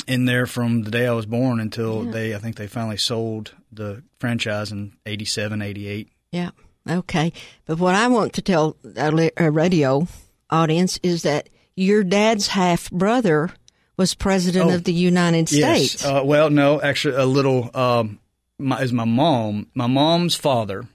in 0.07 0.25
there 0.25 0.45
from 0.45 0.83
the 0.83 0.91
day 0.91 1.07
I 1.07 1.13
was 1.13 1.25
born 1.25 1.59
until 1.59 2.03
they. 2.03 2.33
I 2.35 2.37
think 2.39 2.55
they 2.55 2.67
finally 2.67 2.97
sold 2.97 3.53
the 3.71 4.03
franchise 4.19 4.71
in 4.71 4.93
87, 5.05 5.61
88. 5.61 6.09
Yeah. 6.31 6.51
Okay. 6.89 7.33
But 7.65 7.79
what 7.79 7.95
I 7.95 8.07
want 8.07 8.33
to 8.33 8.41
tell 8.41 8.77
our 8.97 9.51
radio 9.51 10.07
audience 10.49 10.99
is 11.03 11.23
that 11.23 11.49
your 11.75 12.03
dad's 12.03 12.47
half 12.47 12.89
brother 12.91 13.49
was 13.97 14.13
president 14.13 14.71
Oh, 14.71 14.75
of 14.75 14.83
the 14.83 14.93
United 14.93 15.51
Yes. 15.51 15.91
States. 15.91 16.05
Uh, 16.05 16.21
well, 16.23 16.49
no, 16.49 16.81
actually, 16.81 17.15
a 17.15 17.25
little. 17.25 17.69
Um, 17.77 18.19
my, 18.59 18.79
is 18.81 18.91
my 18.93 19.05
mom. 19.05 19.67
My 19.73 19.87
mom's 19.87 20.35
father, 20.35 20.85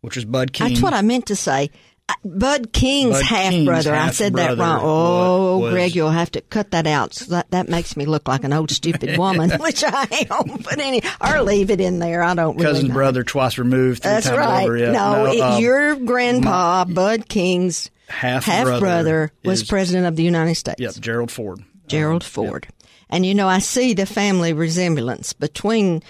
which 0.00 0.16
is 0.16 0.24
Bud 0.24 0.52
King. 0.52 0.68
That's 0.68 0.82
what 0.82 0.94
I 0.94 1.02
meant 1.02 1.26
to 1.26 1.36
say. 1.36 1.70
Uh, 2.08 2.14
Bud 2.24 2.72
King's 2.72 3.12
Bud 3.12 3.22
half 3.24 3.50
King's 3.52 3.66
brother. 3.66 3.94
I 3.94 4.10
said 4.10 4.34
that 4.34 4.58
wrong. 4.58 4.80
Oh, 4.82 5.58
was- 5.58 5.72
Greg, 5.72 5.94
you'll 5.94 6.10
have 6.10 6.30
to 6.32 6.40
cut 6.40 6.72
that 6.72 6.86
out. 6.86 7.14
So 7.14 7.26
that 7.26 7.50
that 7.52 7.68
makes 7.68 7.96
me 7.96 8.04
look 8.06 8.26
like 8.28 8.42
an 8.44 8.52
old 8.52 8.70
stupid 8.70 9.16
woman, 9.18 9.50
which 9.60 9.84
I 9.86 10.26
am. 10.30 10.58
But 10.64 10.78
any, 10.78 11.02
or 11.20 11.42
leave 11.42 11.70
it 11.70 11.80
in 11.80 11.98
there. 12.00 12.22
I 12.22 12.34
don't 12.34 12.56
really 12.56 12.66
cousin 12.66 12.88
know. 12.88 12.94
brother 12.94 13.22
twice 13.22 13.58
removed. 13.58 14.02
That's 14.02 14.28
right. 14.28 14.64
Over. 14.64 14.76
Yeah. 14.76 14.92
no, 14.92 15.26
it, 15.26 15.40
um, 15.40 15.62
your 15.62 15.96
grandpa, 15.96 16.84
Bud 16.84 17.28
King's 17.28 17.90
half 18.10 18.44
brother 18.80 19.30
was 19.44 19.62
president 19.64 20.06
of 20.06 20.16
the 20.16 20.22
United 20.22 20.54
States. 20.56 20.80
Yep, 20.80 20.94
Gerald 21.00 21.30
Ford. 21.30 21.64
Gerald 21.86 22.22
Um, 22.22 22.28
Ford. 22.28 22.68
And 23.08 23.24
you 23.26 23.34
know, 23.34 23.48
I 23.48 23.58
see 23.58 23.94
the 23.94 24.06
family 24.06 24.52
resemblance 24.52 25.32
between 25.32 26.02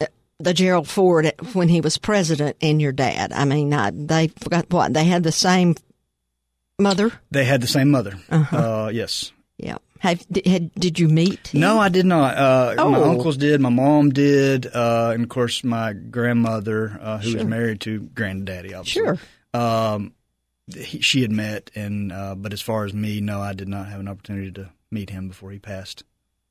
uh, 0.00 0.06
the 0.38 0.54
Gerald 0.54 0.88
Ford 0.88 1.32
when 1.54 1.68
he 1.68 1.80
was 1.80 1.98
president 1.98 2.56
and 2.60 2.80
your 2.80 2.92
dad. 2.92 3.32
I 3.32 3.44
mean, 3.44 3.72
I, 3.74 3.90
they 3.90 4.28
forgot 4.28 4.70
what 4.70 4.92
they 4.92 5.04
had 5.04 5.22
the 5.24 5.32
same 5.32 5.74
mother. 6.78 7.10
They 7.30 7.44
had 7.44 7.60
the 7.60 7.66
same 7.66 7.90
mother. 7.90 8.18
Uh-huh. 8.30 8.56
Uh, 8.56 8.88
yes. 8.92 9.32
Yeah. 9.56 9.78
Have 10.00 10.24
did, 10.30 10.46
had, 10.46 10.74
did 10.74 10.98
you 10.98 11.08
meet? 11.08 11.48
him? 11.48 11.60
No, 11.62 11.78
I 11.80 11.88
did 11.88 12.04
not. 12.06 12.36
Uh, 12.36 12.74
My 12.76 12.98
Oh. 12.98 13.10
uncles 13.10 13.38
did. 13.38 13.60
My 13.60 13.70
mom 13.70 14.10
did. 14.10 14.66
Uh, 14.66 15.10
and 15.14 15.22
of 15.24 15.28
course, 15.30 15.64
my 15.64 15.94
grandmother, 15.94 16.98
uh, 17.00 17.18
who 17.18 17.30
Sure. 17.30 17.38
was 17.38 17.46
married 17.48 17.80
to 17.80 18.00
granddaddy, 18.14 18.74
obviously. 18.74 19.02
Sure. 19.02 19.18
Um, 19.54 20.12
he, 20.74 21.00
she 21.00 21.22
had 21.22 21.30
met, 21.32 21.70
and 21.74 22.12
uh, 22.12 22.34
but 22.34 22.52
as 22.52 22.60
far 22.60 22.84
as 22.84 22.92
me, 22.94 23.20
no, 23.20 23.40
I 23.40 23.52
did 23.52 23.68
not 23.68 23.88
have 23.88 24.00
an 24.00 24.08
opportunity 24.08 24.50
to 24.52 24.70
meet 24.90 25.10
him 25.10 25.28
before 25.28 25.50
he 25.50 25.58
passed. 25.58 26.04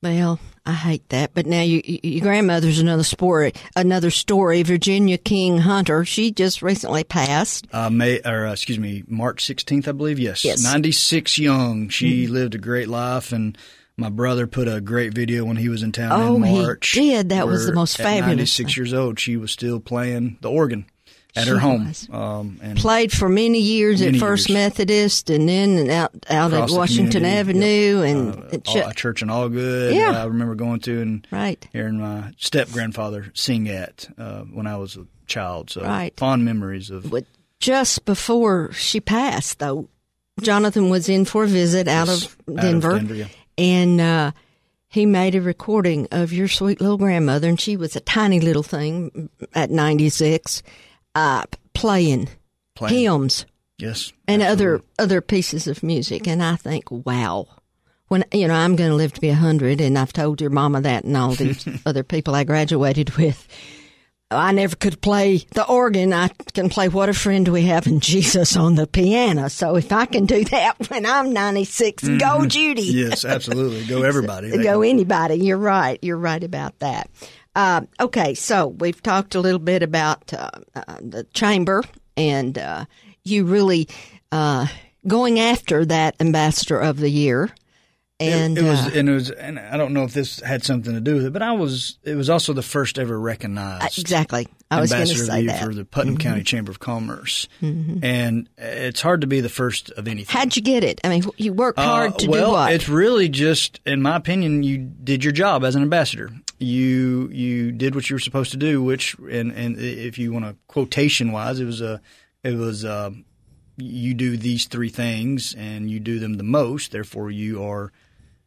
Well, 0.03 0.39
I 0.65 0.73
hate 0.73 1.09
that, 1.09 1.33
but 1.33 1.47
now 1.47 1.61
you, 1.61 1.81
you, 1.83 1.99
your 2.03 2.21
grandmother's 2.21 2.79
another 2.79 3.03
story. 3.03 3.53
Another 3.75 4.11
story. 4.11 4.61
Virginia 4.61 5.17
King 5.17 5.57
Hunter. 5.57 6.05
She 6.05 6.31
just 6.31 6.61
recently 6.61 7.03
passed. 7.03 7.65
Uh, 7.71 7.89
May 7.89 8.21
or 8.23 8.45
uh, 8.45 8.51
excuse 8.51 8.77
me, 8.77 9.03
March 9.07 9.43
sixteenth, 9.43 9.87
I 9.87 9.93
believe. 9.93 10.19
Yes, 10.19 10.45
Yes. 10.45 10.61
Mm-hmm. 10.61 10.71
ninety 10.73 10.91
six 10.91 11.39
young. 11.39 11.89
She 11.89 12.27
lived 12.27 12.53
a 12.53 12.59
great 12.59 12.87
life, 12.87 13.31
and 13.31 13.57
my 13.97 14.09
brother 14.09 14.45
put 14.45 14.67
a 14.67 14.79
great 14.79 15.13
video 15.13 15.43
when 15.43 15.55
he 15.57 15.69
was 15.69 15.81
in 15.81 15.91
town 15.91 16.11
Oh, 16.21 16.35
in 16.35 16.43
he 16.43 16.65
did. 16.93 17.29
That 17.29 17.47
was 17.47 17.65
the 17.65 17.73
most 17.73 17.97
fabulous 17.97 18.27
Ninety 18.27 18.45
six 18.45 18.77
years 18.77 18.93
old, 18.93 19.19
she 19.19 19.37
was 19.37 19.51
still 19.51 19.79
playing 19.79 20.37
the 20.41 20.51
organ 20.51 20.85
at 21.35 21.45
she 21.45 21.49
her 21.49 21.59
home. 21.59 21.91
Um, 22.11 22.59
and 22.61 22.77
Played 22.77 23.11
for 23.11 23.27
many 23.27 23.59
years 23.59 24.01
many 24.01 24.17
at 24.17 24.19
First 24.19 24.49
years. 24.49 24.55
Methodist, 24.55 25.29
and 25.29 25.47
then 25.47 25.89
out 25.89 26.11
out 26.29 26.53
Across 26.53 26.71
at 26.71 26.77
Washington 26.77 27.25
Avenue, 27.25 28.01
yep. 28.01 28.15
and 28.15 28.53
uh, 28.53 28.57
ch- 28.59 28.75
a 28.77 28.93
church 28.93 29.21
in 29.21 29.29
Algood. 29.29 29.93
Yeah, 29.95 30.11
uh, 30.11 30.23
I 30.23 30.25
remember 30.25 30.55
going 30.55 30.79
to 30.81 31.01
and 31.01 31.27
right. 31.31 31.67
hearing 31.71 31.99
my 31.99 32.33
step 32.37 32.71
grandfather 32.71 33.31
sing 33.33 33.67
at 33.67 34.07
uh, 34.17 34.41
when 34.41 34.67
I 34.67 34.77
was 34.77 34.95
a 34.95 35.05
child. 35.27 35.69
So 35.69 35.83
right. 35.83 36.15
fond 36.17 36.45
memories 36.45 36.89
of. 36.89 37.09
But 37.09 37.25
just 37.59 38.05
before 38.05 38.71
she 38.71 38.99
passed, 38.99 39.59
though, 39.59 39.89
Jonathan 40.41 40.89
was 40.89 41.09
in 41.09 41.25
for 41.25 41.43
a 41.43 41.47
visit 41.47 41.87
out 41.87 42.09
of 42.09 42.37
Denver, 42.47 42.91
out 42.91 43.01
of 43.01 43.07
Denver 43.07 43.15
yeah. 43.15 43.27
and. 43.57 44.01
Uh, 44.01 44.31
he 44.87 45.05
made 45.05 45.35
a 45.35 45.41
recording 45.41 46.07
of 46.13 46.31
your 46.31 46.47
sweet 46.47 46.79
little 46.79 46.97
grandmother, 46.97 47.49
and 47.49 47.59
she 47.59 47.75
was 47.75 47.97
a 47.97 47.99
tiny 47.99 48.39
little 48.39 48.63
thing 48.63 49.29
at 49.53 49.69
96 49.69 50.63
up 51.15 51.55
playing, 51.73 52.29
playing. 52.75 52.95
hymns. 52.95 53.45
Yes. 53.77 54.13
And 54.27 54.41
absolutely. 54.41 54.65
other 54.65 54.83
other 54.99 55.21
pieces 55.21 55.67
of 55.67 55.83
music. 55.83 56.27
And 56.27 56.43
I 56.43 56.55
think, 56.55 56.89
wow. 56.89 57.47
When 58.07 58.23
you 58.31 58.47
know, 58.47 58.53
I'm 58.53 58.75
gonna 58.75 58.95
live 58.95 59.13
to 59.13 59.21
be 59.21 59.29
a 59.29 59.35
hundred 59.35 59.81
and 59.81 59.97
I've 59.97 60.13
told 60.13 60.39
your 60.39 60.51
mama 60.51 60.81
that 60.81 61.03
and 61.03 61.17
all 61.17 61.33
these 61.33 61.67
other 61.85 62.03
people 62.03 62.35
I 62.35 62.43
graduated 62.43 63.11
with. 63.11 63.47
I 64.31 64.51
never 64.51 64.75
could 64.75 65.01
play 65.01 65.45
the 65.53 65.67
organ. 65.67 66.11
I 66.11 66.29
can 66.53 66.69
play 66.69 66.89
What 66.89 67.09
a 67.09 67.13
Friend 67.13 67.47
We 67.47 67.63
Have 67.63 67.85
in 67.85 67.99
Jesus 67.99 68.57
on 68.57 68.73
the 68.73 68.87
piano. 68.87 69.49
So 69.49 69.75
if 69.75 69.91
I 69.91 70.07
can 70.07 70.25
do 70.25 70.43
that 70.45 70.89
when 70.89 71.05
I'm 71.05 71.31
96, 71.31 72.03
mm-hmm. 72.03 72.17
go 72.17 72.45
Judy. 72.45 72.81
yes, 72.81 73.23
absolutely. 73.23 73.85
Go 73.85 74.01
everybody. 74.03 74.51
go 74.63 74.81
anybody. 74.81 75.35
You're 75.35 75.57
right. 75.57 75.99
You're 76.01 76.17
right 76.17 76.43
about 76.43 76.77
that. 76.79 77.09
Uh, 77.55 77.81
okay, 78.01 78.33
so 78.33 78.67
we've 78.67 79.01
talked 79.01 79.33
a 79.33 79.39
little 79.39 79.59
bit 79.59 79.81
about 79.81 80.33
uh, 80.33 80.49
uh, 80.75 80.97
the 80.99 81.23
chamber, 81.33 81.83
and 82.17 82.57
uh, 82.57 82.85
you 83.23 83.45
really 83.45 83.87
uh, 84.31 84.67
going 85.07 85.39
after 85.39 85.85
that 85.85 86.15
ambassador 86.19 86.77
of 86.77 86.97
the 86.97 87.09
year. 87.09 87.49
And 88.17 88.57
it, 88.57 88.63
it 88.63 88.67
was, 88.69 88.79
uh, 88.79 88.91
and 88.95 89.09
it 89.09 89.11
was, 89.11 89.29
and 89.29 89.59
I 89.59 89.75
don't 89.75 89.91
know 89.91 90.03
if 90.03 90.13
this 90.13 90.39
had 90.39 90.63
something 90.63 90.93
to 90.93 91.01
do 91.01 91.15
with 91.15 91.25
it, 91.25 91.33
but 91.33 91.41
I 91.41 91.51
was. 91.51 91.97
It 92.03 92.15
was 92.15 92.29
also 92.29 92.53
the 92.53 92.61
first 92.61 92.97
ever 92.97 93.19
recognized 93.19 93.99
exactly. 93.99 94.47
I 94.71 94.79
was 94.79 94.89
going 94.91 95.05
to 95.05 95.11
ambassador 95.11 95.23
of 95.23 95.27
the 95.27 95.33
say 95.33 95.41
year 95.41 95.47
that. 95.51 95.57
Mm-hmm. 95.59 95.67
for 95.67 95.75
the 95.75 95.83
Putnam 95.85 96.17
County 96.17 96.43
Chamber 96.43 96.71
of 96.71 96.79
Commerce, 96.79 97.49
and 97.61 98.47
it's 98.57 99.01
hard 99.01 99.19
to 99.19 99.27
be 99.27 99.41
the 99.41 99.49
first 99.49 99.89
of 99.91 100.07
anything. 100.07 100.33
How'd 100.33 100.55
you 100.55 100.61
get 100.61 100.83
it? 100.85 101.01
I 101.03 101.09
mean, 101.09 101.23
you 101.35 101.51
worked 101.51 101.77
hard 101.77 102.13
Uh, 102.13 102.17
to 102.19 102.29
well, 102.29 102.45
do 102.45 102.51
what? 102.53 102.71
it's 102.71 102.87
really 102.87 103.27
just, 103.27 103.81
in 103.85 104.01
my 104.01 104.15
opinion, 104.15 104.63
you 104.63 104.77
did 104.77 105.23
your 105.25 105.33
job 105.33 105.65
as 105.65 105.75
an 105.75 105.81
ambassador. 105.81 106.31
You 106.57 107.29
you 107.33 107.73
did 107.73 107.95
what 107.95 108.09
you 108.09 108.15
were 108.15 108.19
supposed 108.21 108.51
to 108.51 108.57
do, 108.57 108.81
which 108.81 109.17
and 109.29 109.51
and 109.51 109.77
if 109.77 110.17
you 110.17 110.31
want 110.31 110.45
to 110.45 110.55
quotation 110.67 111.33
wise, 111.33 111.59
it 111.59 111.65
was 111.65 111.81
a 111.81 111.99
it 112.45 112.55
was 112.55 112.85
uh, 112.85 113.09
you 113.77 114.13
do 114.13 114.37
these 114.37 114.65
three 114.65 114.89
things 114.89 115.53
and 115.57 115.89
you 115.89 115.99
do 115.99 116.19
them 116.19 116.35
the 116.35 116.43
most. 116.43 116.91
Therefore, 116.91 117.29
you 117.31 117.63
are 117.63 117.91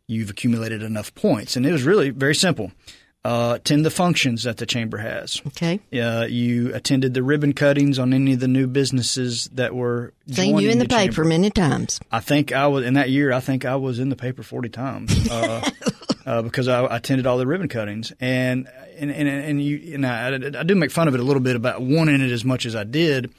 you've 0.07 0.31
accumulated 0.31 0.83
enough 0.83 1.15
points, 1.15 1.57
and 1.57 1.67
it 1.67 1.73
was 1.73 1.83
really 1.83 2.11
very 2.11 2.35
simple. 2.35 2.73
Uh, 3.25 3.55
attend 3.57 3.85
the 3.85 3.91
functions 3.91 4.45
that 4.45 4.57
the 4.59 4.65
chamber 4.65 4.97
has. 4.97 5.43
okay. 5.49 5.81
Uh, 5.93 6.25
you 6.31 6.73
attended 6.73 7.13
the 7.15 7.23
ribbon 7.23 7.53
cuttings 7.53 7.99
on 7.99 8.15
any 8.15 8.33
of 8.33 8.41
the 8.41 8.49
new 8.49 8.67
businesses 8.67 9.51
that 9.53 9.75
were 9.75 10.15
Seen 10.31 10.57
you 10.57 10.71
in 10.71 10.79
the, 10.79 10.87
chamber. 10.87 11.11
paper 11.13 11.25
many 11.25 11.51
times. 11.51 12.01
I 12.13 12.21
think 12.21 12.53
I 12.53 12.69
was 12.69 12.87
in 12.87 12.95
that 12.95 13.11
year. 13.11 13.33
I 13.33 13.41
think 13.41 13.65
I 13.65 13.75
was 13.77 13.99
in 13.99 14.09
the 14.09 14.17
paper 14.17 14.43
forty 14.45 14.69
times 14.71 15.29
uh, 15.31 15.69
uh, 16.27 16.43
because 16.43 16.69
I 16.69 16.97
attended 16.97 17.27
all 17.27 17.37
the 17.39 17.47
ribbon 17.47 17.69
cuttings, 17.69 18.13
and 18.21 18.69
and 18.97 19.11
and, 19.11 19.29
and 19.29 19.63
you 19.63 19.95
and 19.95 20.07
I, 20.07 20.61
I 20.61 20.63
do 20.63 20.75
make 20.77 20.93
fun 20.93 21.09
of 21.09 21.15
it 21.15 21.21
a 21.21 21.25
little 21.25 21.43
bit 21.43 21.57
about 21.57 21.83
wanting 21.83 22.21
it 22.23 22.31
as 22.31 22.45
much 22.45 22.65
as 22.67 22.77
I 22.77 22.85
did, 22.85 23.35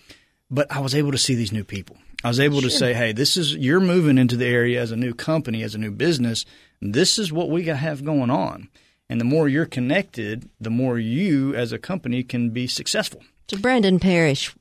but 0.49 0.71
I 0.71 0.79
was 0.79 0.95
able 0.95 1.11
to 1.11 1.17
see 1.17 1.35
these 1.35 1.51
new 1.51 1.63
people. 1.63 1.97
I 2.23 2.27
was 2.27 2.39
able 2.39 2.61
to 2.61 2.69
say, 2.69 2.93
"Hey, 2.93 3.13
this 3.13 3.37
is 3.37 3.55
you're 3.55 3.79
moving 3.79 4.17
into 4.17 4.35
the 4.35 4.45
area 4.45 4.81
as 4.81 4.91
a 4.91 4.97
new 4.97 5.13
company, 5.13 5.63
as 5.63 5.75
a 5.75 5.77
new 5.77 5.91
business. 5.91 6.45
This 6.81 7.17
is 7.17 7.31
what 7.31 7.49
we 7.49 7.63
got 7.63 7.77
have 7.77 8.03
going 8.03 8.29
on." 8.29 8.69
And 9.09 9.19
the 9.19 9.25
more 9.25 9.47
you're 9.47 9.65
connected, 9.65 10.49
the 10.59 10.69
more 10.69 10.99
you 10.99 11.55
as 11.55 11.71
a 11.71 11.79
company 11.79 12.23
can 12.23 12.51
be 12.51 12.67
successful. 12.67 13.23
So 13.49 13.57
Brandon 13.57 13.99
Parrish 13.99 14.53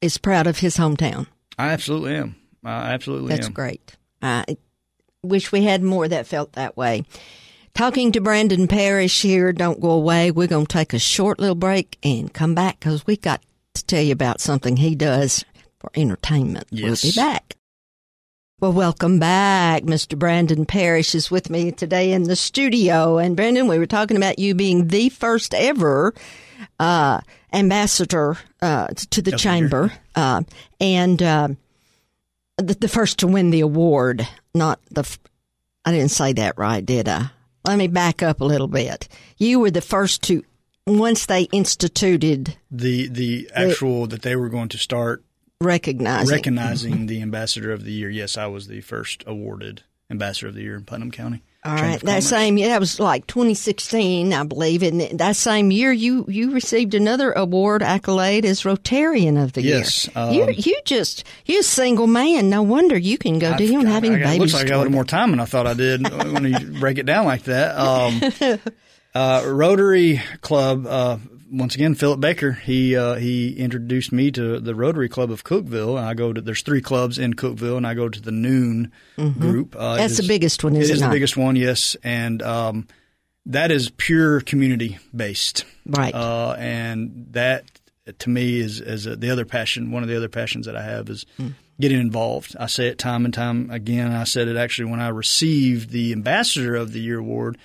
is 0.00 0.18
proud 0.18 0.46
of 0.46 0.58
his 0.58 0.76
hometown. 0.76 1.26
I 1.58 1.68
absolutely 1.68 2.14
am. 2.14 2.36
I 2.64 2.92
absolutely 2.92 3.32
am. 3.32 3.36
That's 3.36 3.46
am. 3.46 3.52
great. 3.52 3.96
I 4.20 4.56
wish 5.22 5.52
we 5.52 5.62
had 5.62 5.82
more 5.82 6.08
that 6.08 6.26
felt 6.26 6.52
that 6.52 6.76
way. 6.76 7.04
Talking 7.74 8.12
to 8.12 8.20
Brandon 8.20 8.68
Parrish 8.68 9.22
here. 9.22 9.52
Don't 9.52 9.80
go 9.80 9.90
away. 9.90 10.30
We're 10.30 10.48
going 10.48 10.66
to 10.66 10.72
take 10.72 10.92
a 10.92 10.98
short 10.98 11.38
little 11.40 11.54
break 11.54 11.98
and 12.02 12.32
come 12.32 12.54
back 12.54 12.80
because 12.80 13.06
we 13.06 13.16
got 13.16 13.42
to 13.74 13.84
tell 13.84 14.02
you 14.02 14.12
about 14.12 14.40
something 14.40 14.76
he 14.76 14.94
does 14.94 15.44
for 15.78 15.90
entertainment. 15.94 16.66
Yes. 16.70 17.02
We'll 17.04 17.12
be 17.12 17.16
back. 17.16 17.56
Well, 18.60 18.72
welcome 18.72 19.18
back. 19.18 19.82
Mr. 19.82 20.18
Brandon 20.18 20.64
Parrish 20.64 21.14
is 21.14 21.30
with 21.30 21.50
me 21.50 21.72
today 21.72 22.12
in 22.12 22.22
the 22.22 22.36
studio. 22.36 23.18
And 23.18 23.36
Brandon, 23.36 23.66
we 23.68 23.78
were 23.78 23.86
talking 23.86 24.16
about 24.16 24.38
you 24.38 24.54
being 24.54 24.88
the 24.88 25.08
first 25.10 25.52
ever 25.54 26.14
uh, 26.78 27.20
ambassador 27.52 28.38
uh, 28.62 28.86
to 29.10 29.20
the 29.20 29.32
chamber, 29.32 29.92
uh, 30.14 30.42
and 30.80 31.22
uh, 31.22 31.48
the, 32.56 32.74
the 32.74 32.88
first 32.88 33.18
to 33.18 33.26
win 33.26 33.50
the 33.50 33.60
award. 33.60 34.26
Not 34.54 34.80
the. 34.90 35.00
f- 35.00 35.18
I 35.84 35.92
didn't 35.92 36.12
say 36.12 36.32
that 36.34 36.56
right, 36.56 36.84
did 36.84 37.08
I? 37.08 37.30
Let 37.66 37.76
me 37.76 37.88
back 37.88 38.22
up 38.22 38.40
a 38.40 38.44
little 38.44 38.68
bit. 38.68 39.08
You 39.36 39.60
were 39.60 39.70
the 39.70 39.80
first 39.82 40.22
to 40.24 40.42
once 40.86 41.26
they 41.26 41.42
instituted 41.44 42.56
the 42.70 43.08
the 43.08 43.48
actual 43.54 44.06
that 44.06 44.22
they 44.22 44.36
were 44.36 44.48
going 44.48 44.68
to 44.68 44.78
start 44.78 45.24
recognizing. 45.60 46.30
recognizing 46.34 47.06
the 47.06 47.22
ambassador 47.22 47.72
of 47.72 47.84
the 47.84 47.92
year. 47.92 48.10
Yes, 48.10 48.36
I 48.36 48.46
was 48.46 48.68
the 48.68 48.80
first 48.80 49.24
awarded 49.26 49.82
ambassador 50.10 50.48
of 50.48 50.54
the 50.54 50.62
year 50.62 50.76
in 50.76 50.84
Putnam 50.84 51.10
County. 51.10 51.42
All 51.66 51.72
right, 51.74 51.98
that 52.00 52.22
same 52.22 52.58
year, 52.58 52.68
that 52.68 52.78
was 52.80 53.00
like 53.00 53.26
2016, 53.26 54.34
I 54.34 54.42
believe, 54.44 54.82
and 54.82 55.00
that 55.18 55.34
same 55.34 55.70
year, 55.70 55.90
you 55.92 56.26
you 56.28 56.52
received 56.52 56.92
another 56.92 57.32
award 57.32 57.82
accolade 57.82 58.44
as 58.44 58.64
Rotarian 58.64 59.42
of 59.42 59.54
the 59.54 59.62
Yes, 59.62 60.06
year. 60.08 60.12
um, 60.24 60.34
you 60.34 60.46
you 60.58 60.78
just 60.84 61.24
you're 61.46 61.60
a 61.60 61.62
single 61.62 62.06
man. 62.06 62.50
No 62.50 62.60
wonder 62.62 62.98
you 62.98 63.16
can 63.16 63.38
go. 63.38 63.56
Do 63.56 63.64
you 63.64 63.82
have 63.86 64.04
any 64.04 64.16
babies? 64.16 64.40
Looks 64.40 64.52
like 64.52 64.66
I 64.66 64.68
got 64.68 64.76
a 64.76 64.78
little 64.80 64.92
more 64.92 65.06
time 65.06 65.30
than 65.30 65.40
I 65.40 65.46
thought 65.46 65.66
I 65.66 65.72
did 65.72 66.02
when 66.34 66.44
you 66.44 66.78
break 66.78 66.98
it 66.98 67.06
down 67.06 67.24
like 67.24 67.44
that. 67.44 67.74
Um, 67.78 68.20
uh, 69.14 69.44
Rotary 69.46 70.20
Club. 70.40 70.86
Uh, 70.86 71.18
once 71.52 71.74
again, 71.76 71.94
Philip 71.94 72.20
Baker. 72.20 72.52
He 72.52 72.96
uh, 72.96 73.14
he 73.14 73.52
introduced 73.56 74.10
me 74.12 74.30
to 74.32 74.58
the 74.58 74.74
Rotary 74.74 75.08
Club 75.08 75.30
of 75.30 75.44
Cookeville. 75.44 75.96
And 75.96 76.06
I 76.06 76.14
go 76.14 76.32
to 76.32 76.40
there's 76.40 76.62
three 76.62 76.80
clubs 76.80 77.18
in 77.18 77.34
Cookeville, 77.34 77.76
and 77.76 77.86
I 77.86 77.94
go 77.94 78.08
to 78.08 78.20
the 78.20 78.32
Noon 78.32 78.90
group. 79.16 79.76
Uh, 79.76 79.78
Mm-hmm. 79.78 79.96
That's 79.98 80.16
the 80.16 80.26
biggest 80.26 80.64
one, 80.64 80.74
is 80.76 80.88
it 80.88 80.92
it 80.92 80.94
is 80.96 81.00
not? 81.02 81.08
the 81.08 81.14
biggest 81.14 81.36
one, 81.36 81.54
yes, 81.56 81.96
and 82.02 82.42
um, 82.42 82.88
that 83.46 83.70
is 83.70 83.90
pure 83.90 84.40
community 84.40 84.98
based. 85.14 85.64
Right. 85.86 86.14
Uh, 86.14 86.56
and 86.58 87.26
that 87.32 87.64
to 88.18 88.30
me 88.30 88.58
is 88.58 88.80
is 88.80 89.04
the 89.04 89.30
other 89.30 89.44
passion. 89.44 89.92
One 89.92 90.02
of 90.02 90.08
the 90.08 90.16
other 90.16 90.28
passions 90.28 90.66
that 90.66 90.76
I 90.76 90.82
have 90.82 91.08
is 91.08 91.24
getting 91.80 92.00
involved. 92.00 92.56
I 92.58 92.66
say 92.66 92.88
it 92.88 92.98
time 92.98 93.24
and 93.24 93.32
time 93.34 93.70
again. 93.70 94.10
I 94.12 94.24
said 94.24 94.48
it 94.48 94.56
actually 94.56 94.90
when 94.90 95.00
I 95.00 95.08
received 95.08 95.90
the 95.90 96.12
Ambassador 96.12 96.74
of 96.74 96.92
the 96.92 97.00
Year 97.00 97.18
award. 97.18 97.58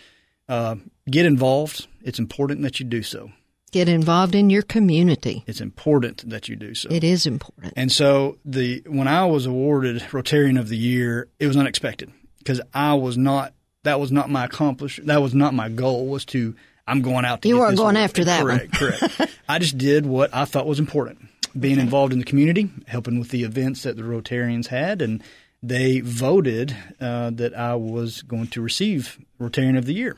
Uh, 0.47 0.75
get 1.09 1.25
involved. 1.25 1.87
It's 2.03 2.19
important 2.19 2.61
that 2.61 2.79
you 2.79 2.85
do 2.85 3.03
so. 3.03 3.31
Get 3.71 3.87
involved 3.87 4.33
in 4.33 4.49
your 4.49 4.63
community. 4.63 5.43
It's 5.45 5.61
important 5.61 6.27
that 6.29 6.49
you 6.49 6.55
do 6.55 6.73
so. 6.73 6.89
It 6.89 7.03
is 7.03 7.27
important. 7.27 7.73
And 7.75 7.91
so 7.91 8.37
the 8.43 8.83
when 8.87 9.07
I 9.07 9.25
was 9.25 9.45
awarded 9.45 10.01
Rotarian 10.09 10.59
of 10.59 10.69
the 10.69 10.77
Year, 10.77 11.27
it 11.39 11.45
was 11.45 11.55
unexpected 11.55 12.11
because 12.39 12.61
I 12.73 12.95
was 12.95 13.15
not 13.17 13.53
that 13.83 13.99
was 13.99 14.11
not 14.11 14.29
my 14.29 14.45
accomplish 14.45 14.99
that 15.03 15.21
was 15.21 15.33
not 15.35 15.53
my 15.53 15.69
goal 15.69 16.07
was 16.07 16.25
to 16.25 16.55
I'm 16.87 17.01
going 17.01 17.25
out 17.25 17.43
to 17.43 17.47
You 17.47 17.59
weren't 17.59 17.77
going 17.77 17.95
award. 17.95 18.03
after 18.03 18.23
that 18.25 18.41
correct 18.41 18.73
correct 18.73 19.35
I 19.49 19.59
just 19.59 19.77
did 19.77 20.05
what 20.05 20.33
I 20.33 20.45
thought 20.45 20.65
was 20.65 20.79
important 20.79 21.27
being 21.57 21.79
involved 21.79 22.11
in 22.11 22.19
the 22.19 22.25
community 22.25 22.69
helping 22.87 23.19
with 23.19 23.29
the 23.29 23.43
events 23.43 23.83
that 23.83 23.95
the 23.97 24.03
Rotarians 24.03 24.67
had 24.67 25.01
and 25.01 25.23
they 25.61 25.99
voted 26.01 26.75
uh, 26.99 27.29
that 27.31 27.57
I 27.57 27.75
was 27.75 28.21
going 28.21 28.47
to 28.47 28.61
receive 28.61 29.19
Rotarian 29.39 29.77
of 29.77 29.85
the 29.85 29.93
Year 29.93 30.17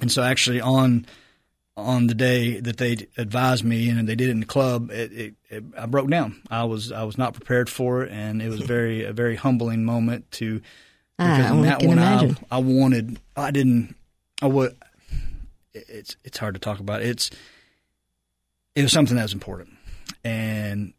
and 0.00 0.10
so 0.10 0.22
actually 0.22 0.60
on 0.60 1.06
on 1.76 2.08
the 2.08 2.14
day 2.14 2.58
that 2.58 2.76
they 2.78 3.06
advised 3.16 3.64
me 3.64 3.88
and 3.88 4.08
they 4.08 4.16
did 4.16 4.28
it 4.28 4.32
in 4.32 4.40
the 4.40 4.46
club, 4.46 4.90
it, 4.90 5.12
it, 5.12 5.34
it, 5.48 5.64
I 5.78 5.86
broke 5.86 6.10
down. 6.10 6.42
I 6.50 6.64
was 6.64 6.90
I 6.90 7.04
was 7.04 7.16
not 7.16 7.34
prepared 7.34 7.70
for 7.70 8.02
it, 8.02 8.10
and 8.10 8.42
it 8.42 8.48
was 8.48 8.60
very 8.60 9.04
a 9.04 9.12
very 9.12 9.36
humbling 9.36 9.84
moment 9.84 10.30
to 10.32 10.60
I 11.18 11.36
because 11.36 11.50
in 11.52 11.62
that 11.62 11.82
one. 11.82 11.98
I, 11.98 12.34
I 12.50 12.58
wanted 12.58 13.20
I 13.36 13.50
didn't 13.50 13.94
I 14.42 14.46
would 14.46 14.76
it's 15.72 16.16
it's 16.24 16.38
hard 16.38 16.54
to 16.54 16.60
talk 16.60 16.80
about. 16.80 17.02
It's 17.02 17.30
it 18.74 18.82
was 18.82 18.92
something 18.92 19.16
that 19.16 19.22
was 19.22 19.32
important, 19.32 19.70
and 20.24 20.94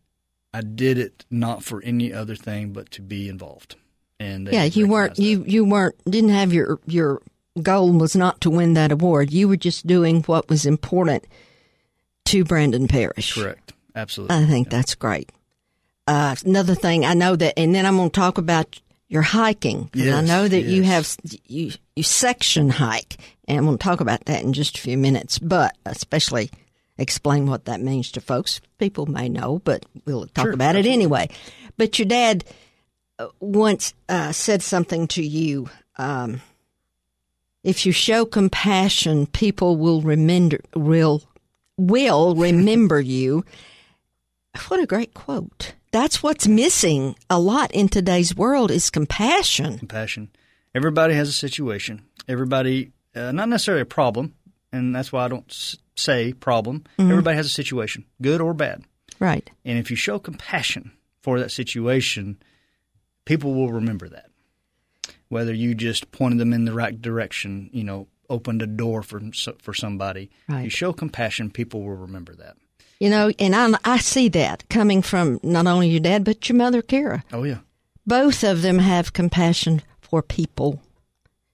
I 0.53 0.61
did 0.61 0.97
it 0.97 1.25
not 1.29 1.63
for 1.63 1.81
any 1.83 2.13
other 2.13 2.35
thing 2.35 2.73
but 2.73 2.91
to 2.91 3.01
be 3.01 3.29
involved. 3.29 3.75
And 4.19 4.49
yeah, 4.51 4.65
you 4.65 4.87
weren't 4.87 5.15
that. 5.15 5.21
you 5.21 5.43
you 5.45 5.65
weren't 5.65 5.95
didn't 6.09 6.31
have 6.31 6.53
your 6.53 6.79
your 6.85 7.21
goal 7.61 7.91
was 7.93 8.15
not 8.15 8.41
to 8.41 8.49
win 8.49 8.73
that 8.73 8.91
award. 8.91 9.31
You 9.31 9.47
were 9.47 9.57
just 9.57 9.85
doing 9.87 10.23
what 10.23 10.49
was 10.49 10.65
important 10.65 11.25
to 12.25 12.43
Brandon 12.43 12.87
Parrish. 12.87 13.33
correct 13.33 13.73
absolutely. 13.95 14.35
I 14.37 14.45
think 14.45 14.69
that's 14.69 14.95
great. 14.95 15.31
Uh, 16.07 16.35
another 16.45 16.75
thing 16.75 17.05
I 17.05 17.13
know 17.13 17.35
that, 17.35 17.57
and 17.57 17.73
then 17.75 17.85
I'm 17.85 17.97
going 17.97 18.09
to 18.09 18.19
talk 18.19 18.37
about 18.37 18.79
your 19.09 19.21
hiking. 19.21 19.89
'cause 19.93 20.07
I 20.07 20.21
know 20.21 20.47
that 20.47 20.61
you 20.63 20.83
have 20.83 21.07
you 21.47 21.71
you 21.95 22.03
section 22.03 22.69
hike, 22.69 23.17
and 23.47 23.57
I'm 23.57 23.65
going 23.65 23.77
to 23.77 23.83
talk 23.83 24.01
about 24.01 24.25
that 24.25 24.43
in 24.43 24.53
just 24.53 24.77
a 24.77 24.81
few 24.81 24.97
minutes. 24.97 25.37
But 25.39 25.75
especially 25.85 26.49
explain 26.97 27.45
what 27.47 27.65
that 27.65 27.81
means 27.81 28.11
to 28.11 28.21
folks. 28.21 28.59
People 28.77 29.05
may 29.05 29.29
know, 29.29 29.59
but 29.63 29.85
we'll 30.05 30.27
talk 30.27 30.45
Sure, 30.45 30.53
about 30.53 30.75
it 30.75 30.85
anyway. 30.85 31.29
But 31.77 31.97
your 31.99 32.07
dad 32.07 32.43
uh, 33.19 33.27
once 33.39 33.93
uh, 34.07 34.31
said 34.31 34.61
something 34.63 35.07
to 35.09 35.23
you. 35.23 35.69
Um, 35.97 36.41
if 37.63 37.85
you 37.85 37.91
show 37.91 38.25
compassion, 38.25 39.27
people 39.27 39.77
will 39.77 40.01
remember 40.01 40.59
will 40.75 41.23
will 41.77 42.35
remember 42.35 42.99
you. 42.99 43.45
What 44.67 44.79
a 44.79 44.85
great 44.87 45.13
quote! 45.13 45.73
That's 45.91 46.21
what's 46.23 46.47
missing 46.47 47.15
a 47.29 47.39
lot 47.39 47.71
in 47.71 47.87
today's 47.89 48.35
world 48.35 48.71
is 48.71 48.89
compassion. 48.89 49.77
compassion. 49.79 50.29
Everybody 50.75 51.13
has 51.15 51.29
a 51.29 51.33
situation. 51.33 52.03
Everybody, 52.27 52.91
uh, 53.15 53.31
not 53.31 53.49
necessarily 53.49 53.81
a 53.81 53.85
problem, 53.85 54.33
and 54.71 54.95
that's 54.95 55.11
why 55.11 55.25
I 55.25 55.27
don't 55.27 55.49
s- 55.49 55.75
say 55.95 56.33
problem. 56.33 56.83
Everybody 56.99 57.35
has 57.37 57.45
a 57.47 57.49
situation, 57.49 58.05
good 58.21 58.39
or 58.41 58.53
bad. 58.53 58.83
Right. 59.19 59.49
And 59.65 59.77
if 59.79 59.89
you 59.89 59.97
show 59.97 60.19
compassion 60.19 60.91
for 61.21 61.39
that 61.39 61.51
situation, 61.51 62.37
people 63.25 63.53
will 63.55 63.71
remember 63.71 64.07
that. 64.09 64.28
Whether 65.29 65.53
you 65.53 65.75
just 65.75 66.11
pointed 66.11 66.39
them 66.39 66.53
in 66.53 66.65
the 66.65 66.73
right 66.73 66.99
direction, 66.99 67.69
you 67.71 67.83
know, 67.83 68.07
opened 68.29 68.61
a 68.61 68.67
door 68.67 69.01
for 69.01 69.21
for 69.59 69.73
somebody. 69.73 70.29
Right. 70.47 70.63
You 70.63 70.69
show 70.69 70.93
compassion, 70.93 71.51
people 71.51 71.81
will 71.81 71.95
remember 71.95 72.35
that. 72.35 72.57
You 72.99 73.09
know, 73.09 73.31
and 73.39 73.55
I, 73.55 73.71
I 73.85 73.97
see 73.99 74.27
that 74.29 74.67
coming 74.69 75.01
from 75.01 75.39
not 75.41 75.67
only 75.67 75.87
your 75.87 76.01
dad, 76.01 76.25
but 76.25 76.49
your 76.49 76.57
mother, 76.57 76.81
Kara. 76.81 77.23
Oh 77.31 77.43
yeah, 77.43 77.59
Both 78.05 78.43
of 78.43 78.61
them 78.61 78.79
have 78.79 79.13
compassion 79.13 79.81
for 80.01 80.21
people. 80.21 80.81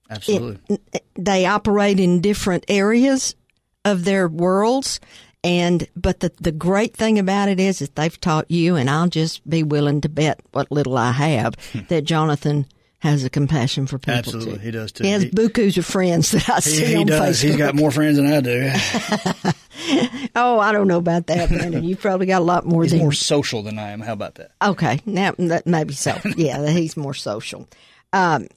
absolutely. 0.10 0.80
They 1.16 1.46
operate 1.46 2.00
in 2.00 2.22
different 2.22 2.66
areas 2.68 3.36
of 3.84 4.06
their 4.06 4.28
worlds. 4.28 5.00
And, 5.44 5.88
but 5.96 6.22
the, 6.22 6.32
the 6.42 6.52
great 6.52 6.96
thing 6.96 7.20
about 7.20 7.50
it 7.50 7.60
is 7.60 7.78
that 7.78 7.96
they've 7.96 8.20
taught 8.20 8.50
you, 8.50 8.76
and 8.76 8.90
I'll 8.90 9.08
just 9.08 9.48
be 9.48 9.62
willing 9.62 10.02
to 10.02 10.10
bet 10.10 10.40
what 10.54 10.72
little 10.72 10.98
I 10.98 11.12
have, 11.12 11.54
hmm. 11.72 11.82
that 11.90 12.06
Jonathan 12.06 12.66
has 13.06 13.24
a 13.24 13.30
compassion 13.30 13.88
for 13.88 13.98
people. 13.98 14.14
Absolutely, 14.16 14.54
too. 14.56 14.60
he 14.60 14.72
does 14.72 14.92
too. 14.92 15.04
He 15.04 15.12
has 15.12 15.24
He- 15.24 15.30
bukus 15.30 15.78
of 15.78 15.86
friends 15.86 16.32
that 16.32 16.50
I 16.50 16.60
see 16.60 16.80
he, 16.84 16.86
he 16.86 16.96
on 16.98 17.06
does. 17.06 17.40
Facebook. 17.42 17.48
He's 17.48 17.56
got 17.58 17.76
more 17.76 17.92
friends 17.92 18.18
than 18.18 18.26
I 18.32 18.42
do. 18.42 18.72
oh, 20.36 20.60
I 20.60 20.72
don't 20.72 20.88
know 20.88 20.98
about 20.98 21.28
that, 21.28 21.50
Brandon. 21.50 21.84
You've 21.84 22.02
probably 22.02 22.26
got 22.28 22.42
a 22.42 22.46
lot 22.46 22.66
more 22.66 22.82
than 22.82 22.84
He's 22.84 22.92
than 22.94 23.00
more 23.02 23.12
social 23.14 23.62
than 23.64 23.80
I 23.80 23.92
am. 23.92 24.02
How 24.02 24.14
about 24.14 24.36
that? 24.36 24.52
Okay, 24.62 25.00
now 25.06 25.34
that 25.38 25.66
maybe 25.68 25.94
so. 25.94 26.18
Yeah, 26.38 26.68
he's 26.70 26.98
more 26.98 27.14
social. 27.14 27.68
Um, 28.14 28.48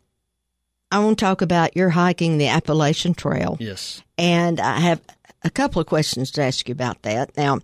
I 0.90 1.00
want 1.00 1.18
to 1.18 1.24
talk 1.24 1.42
about 1.42 1.76
your 1.76 1.90
hiking 1.90 2.38
the 2.38 2.48
Appalachian 2.48 3.14
Trail, 3.14 3.56
Yes. 3.60 4.02
and 4.16 4.58
I 4.60 4.80
have 4.80 5.00
a 5.44 5.50
couple 5.50 5.80
of 5.80 5.86
questions 5.86 6.30
to 6.32 6.42
ask 6.42 6.68
you 6.68 6.72
about 6.72 7.02
that. 7.02 7.36
Now, 7.36 7.58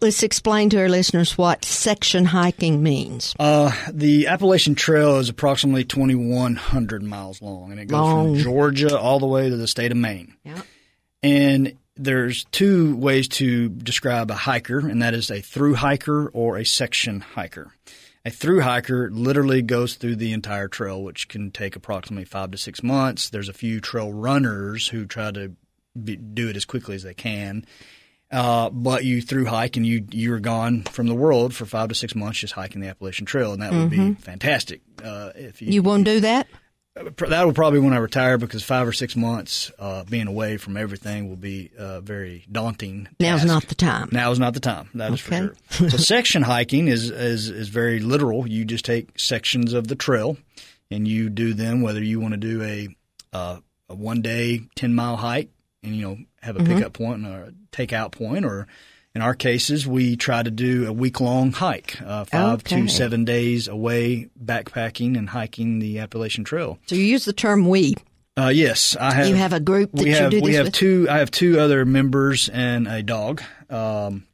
let's 0.00 0.22
explain 0.22 0.70
to 0.70 0.80
our 0.80 0.88
listeners 0.88 1.36
what 1.38 1.64
section 1.64 2.24
hiking 2.24 2.82
means. 2.82 3.34
Uh, 3.38 3.72
the 3.92 4.26
Appalachian 4.26 4.74
Trail 4.74 5.16
is 5.16 5.28
approximately 5.28 5.84
2,100 5.84 7.02
miles 7.02 7.42
long, 7.42 7.70
and 7.70 7.80
it 7.80 7.86
goes 7.86 8.00
Long. 8.00 8.34
from 8.34 8.42
Georgia 8.42 8.98
all 8.98 9.18
the 9.18 9.26
way 9.26 9.48
to 9.48 9.56
the 9.56 9.66
state 9.66 9.92
of 9.92 9.98
Maine. 9.98 10.34
Yeah. 10.44 10.62
And 11.22 11.76
there's 11.96 12.44
two 12.44 12.96
ways 12.96 13.28
to 13.28 13.68
describe 13.68 14.30
a 14.30 14.34
hiker, 14.34 14.78
and 14.78 15.02
that 15.02 15.14
is 15.14 15.30
a 15.30 15.40
through 15.40 15.74
hiker 15.74 16.28
or 16.28 16.58
a 16.58 16.64
section 16.64 17.20
hiker. 17.20 17.72
A 18.24 18.30
through 18.30 18.62
hiker 18.62 19.08
literally 19.10 19.62
goes 19.62 19.94
through 19.94 20.16
the 20.16 20.32
entire 20.32 20.68
trail, 20.68 21.02
which 21.02 21.28
can 21.28 21.52
take 21.52 21.76
approximately 21.76 22.24
five 22.24 22.50
to 22.50 22.58
six 22.58 22.82
months. 22.82 23.30
There's 23.30 23.48
a 23.48 23.54
few 23.54 23.80
trail 23.80 24.12
runners 24.12 24.88
who 24.88 25.06
try 25.06 25.30
to 25.30 25.52
be, 26.02 26.16
do 26.16 26.48
it 26.48 26.56
as 26.56 26.64
quickly 26.64 26.96
as 26.96 27.04
they 27.04 27.14
can. 27.14 27.64
Uh, 28.30 28.70
but 28.70 29.04
you 29.04 29.22
through 29.22 29.44
hike 29.44 29.76
and 29.76 29.86
you 29.86 30.04
you're 30.10 30.40
gone 30.40 30.82
from 30.82 31.06
the 31.06 31.14
world 31.14 31.54
for 31.54 31.64
five 31.64 31.88
to 31.90 31.94
six 31.94 32.14
months 32.14 32.40
just 32.40 32.54
hiking 32.54 32.80
the 32.80 32.88
Appalachian 32.88 33.24
Trail, 33.24 33.52
and 33.52 33.62
that 33.62 33.72
would 33.72 33.88
be 33.90 34.14
fantastic. 34.14 34.80
Uh, 35.02 35.30
if 35.36 35.62
you, 35.62 35.72
You 35.72 35.82
won't 35.82 36.04
do 36.04 36.18
that? 36.20 36.48
that 36.94 37.44
will 37.44 37.52
probably 37.52 37.78
when 37.78 37.92
I 37.92 37.98
retire 37.98 38.38
because 38.38 38.64
five 38.64 38.88
or 38.88 38.92
six 38.92 39.14
months 39.14 39.70
uh, 39.78 40.02
being 40.04 40.26
away 40.26 40.56
from 40.56 40.78
everything 40.78 41.28
will 41.28 41.36
be 41.36 41.70
uh, 41.78 42.00
very 42.00 42.46
daunting. 42.50 43.06
Now's 43.20 43.40
task. 43.42 43.46
not 43.46 43.68
the 43.68 43.74
time. 43.74 44.08
Now 44.12 44.30
is 44.32 44.38
not 44.38 44.54
the 44.54 44.60
time. 44.60 44.88
That 44.94 45.12
is 45.12 45.20
Okay. 45.26 45.48
for 45.48 45.54
sure. 45.74 45.90
so 45.90 45.96
section 45.98 46.40
hiking 46.42 46.88
is, 46.88 47.10
is 47.10 47.50
is 47.50 47.68
very 47.68 48.00
literal. 48.00 48.48
You 48.48 48.64
just 48.64 48.86
take 48.86 49.18
sections 49.20 49.72
of 49.74 49.88
the 49.88 49.94
trail 49.94 50.38
and 50.90 51.06
you 51.06 51.28
do 51.28 51.52
them. 51.52 51.82
Whether 51.82 52.02
you 52.02 52.18
want 52.18 52.32
to 52.32 52.38
do 52.38 52.62
a 52.62 52.88
uh, 53.32 53.58
a 53.90 53.94
one 53.94 54.22
day 54.22 54.62
ten 54.74 54.94
mile 54.94 55.16
hike 55.18 55.50
and 55.86 55.96
you 55.96 56.02
know 56.02 56.18
have 56.42 56.56
a 56.56 56.64
pickup 56.64 56.92
point 56.92 57.24
or 57.26 57.44
a 57.44 57.52
takeout 57.72 58.12
point, 58.12 58.44
or 58.44 58.66
in 59.14 59.22
our 59.22 59.34
cases 59.34 59.86
we 59.86 60.16
try 60.16 60.42
to 60.42 60.50
do 60.50 60.86
a 60.86 60.92
week 60.92 61.20
long 61.20 61.52
hike, 61.52 62.00
uh, 62.02 62.24
five 62.24 62.60
Okay. 62.60 62.82
to 62.82 62.88
seven 62.88 63.24
days 63.24 63.66
away 63.68 64.28
backpacking 64.42 65.16
and 65.16 65.30
hiking 65.30 65.78
the 65.78 65.98
Appalachian 66.00 66.44
Trail. 66.44 66.78
So 66.86 66.94
you 66.96 67.02
use 67.04 67.24
the 67.24 67.32
term 67.32 67.66
"we." 67.68 67.94
Uh, 68.38 68.48
yes, 68.48 68.94
I 69.00 69.14
have. 69.14 69.28
You 69.28 69.34
have 69.36 69.54
a 69.54 69.60
group 69.60 69.92
that 69.92 70.02
we 70.02 70.10
you 70.10 70.16
have 70.16 70.30
do 70.30 70.40
we 70.42 70.54
have 70.54 70.66
with? 70.66 70.74
two. 70.74 71.06
I 71.08 71.18
have 71.18 71.30
two 71.30 71.58
other 71.58 71.86
members 71.86 72.50
and 72.50 72.86
a 72.86 73.02
dog. 73.02 73.42
Um, 73.70 74.26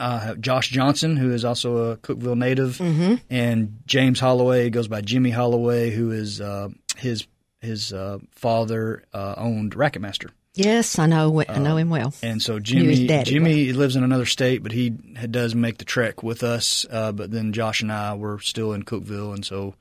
I 0.00 0.18
have 0.18 0.40
Josh 0.40 0.70
Johnson, 0.70 1.16
who 1.16 1.32
is 1.32 1.44
also 1.44 1.92
a 1.92 1.96
Cookeville 1.98 2.36
native, 2.36 2.78
Mm-hmm. 2.78 3.14
and 3.30 3.78
James 3.86 4.18
Holloway 4.18 4.68
goes 4.70 4.88
by 4.88 5.00
Jimmy 5.00 5.30
Holloway, 5.30 5.90
who 5.90 6.10
is 6.10 6.40
uh, 6.40 6.70
his 6.96 7.28
his 7.60 7.92
uh, 7.92 8.18
father 8.32 9.04
uh, 9.14 9.34
owned 9.36 9.76
Racketmaster. 9.76 10.30
Yes, 10.56 10.98
I 10.98 11.06
know. 11.06 11.42
I 11.48 11.58
know 11.58 11.76
him 11.76 11.90
well. 11.90 12.12
And 12.22 12.40
so 12.42 12.58
Jimmy 12.58 13.06
Jimmy 13.24 13.72
lives 13.72 13.94
in 13.94 14.02
another 14.02 14.26
state, 14.26 14.62
but 14.62 14.72
he 14.72 14.90
does 14.90 15.54
make 15.54 15.78
the 15.78 15.84
trek 15.84 16.22
with 16.22 16.42
us. 16.42 16.84
Uh, 16.90 17.12
but 17.12 17.30
then 17.30 17.52
Josh 17.52 17.82
and 17.82 17.92
I 17.92 18.14
were 18.14 18.38
still 18.40 18.72
in 18.72 18.82
Cookeville, 18.82 19.34
and 19.34 19.44
so 19.44 19.74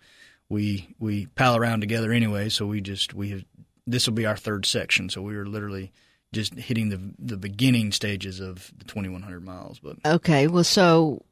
we 0.49 0.93
we 0.99 1.25
pal 1.27 1.55
around 1.55 1.79
together 1.81 2.11
anyway. 2.11 2.49
So 2.49 2.65
we 2.67 2.81
just 2.81 3.13
we 3.13 3.29
have, 3.29 3.45
this 3.87 4.05
will 4.05 4.13
be 4.15 4.25
our 4.25 4.35
third 4.37 4.65
section. 4.65 5.09
So 5.09 5.21
we 5.21 5.35
were 5.35 5.45
literally 5.47 5.91
just 6.33 6.53
hitting 6.55 6.89
the 6.89 6.99
the 7.17 7.37
beginning 7.37 7.91
stages 7.93 8.39
of 8.41 8.71
the 8.77 8.83
2100 8.85 9.43
miles. 9.43 9.79
But 9.79 9.97
Okay, 10.05 10.47
well, 10.47 10.65
so 10.65 11.23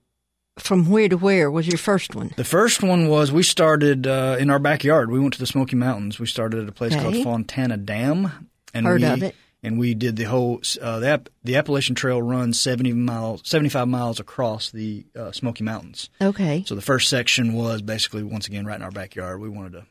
from 0.57 0.89
where 0.89 1.09
to 1.09 1.17
where 1.17 1.51
was 1.51 1.67
your 1.67 1.77
first 1.79 2.15
one? 2.15 2.31
the 2.37 2.43
first 2.45 2.81
one 2.81 3.09
was 3.09 3.31
we 3.31 3.43
started 3.43 4.07
uh, 4.07 4.37
in 4.39 4.49
our 4.49 4.59
backyard. 4.59 5.11
We 5.11 5.19
went 5.19 5.33
to 5.33 5.39
the 5.39 5.47
Smoky 5.47 5.75
Mountains. 5.75 6.17
We 6.19 6.27
started 6.27 6.61
at 6.63 6.69
a 6.69 6.71
place 6.71 6.93
Okay. 6.93 7.01
called 7.01 7.23
Fontana 7.23 7.75
Dam, 7.77 8.49
and 8.73 8.85
Heard 8.85 9.01
we, 9.01 9.07
of 9.07 9.23
it. 9.23 9.35
And 9.65 9.79
we 9.79 9.93
did 9.93 10.17
the 10.17 10.25
whole 10.25 10.61
uh, 10.81 10.99
the, 10.99 11.07
App, 11.07 11.29
the 11.43 11.55
Appalachian 11.55 11.95
Trail 11.95 12.21
runs 12.21 12.59
seventy 12.59 12.91
miles, 12.91 13.41
seventy 13.45 13.69
five 13.69 13.87
miles 13.87 14.19
across 14.19 14.71
the 14.71 15.05
uh, 15.15 15.31
Smoky 15.31 15.63
Mountains. 15.63 16.09
Okay. 16.21 16.63
So 16.67 16.75
the 16.75 16.81
first 16.81 17.09
section 17.09 17.53
was 17.53 17.81
basically 17.81 18.23
once 18.23 18.47
again 18.47 18.65
right 18.65 18.75
in 18.75 18.81
our 18.81 18.91
backyard. 18.91 19.39
We 19.39 19.49
wanted 19.49 19.73
to 19.73 19.85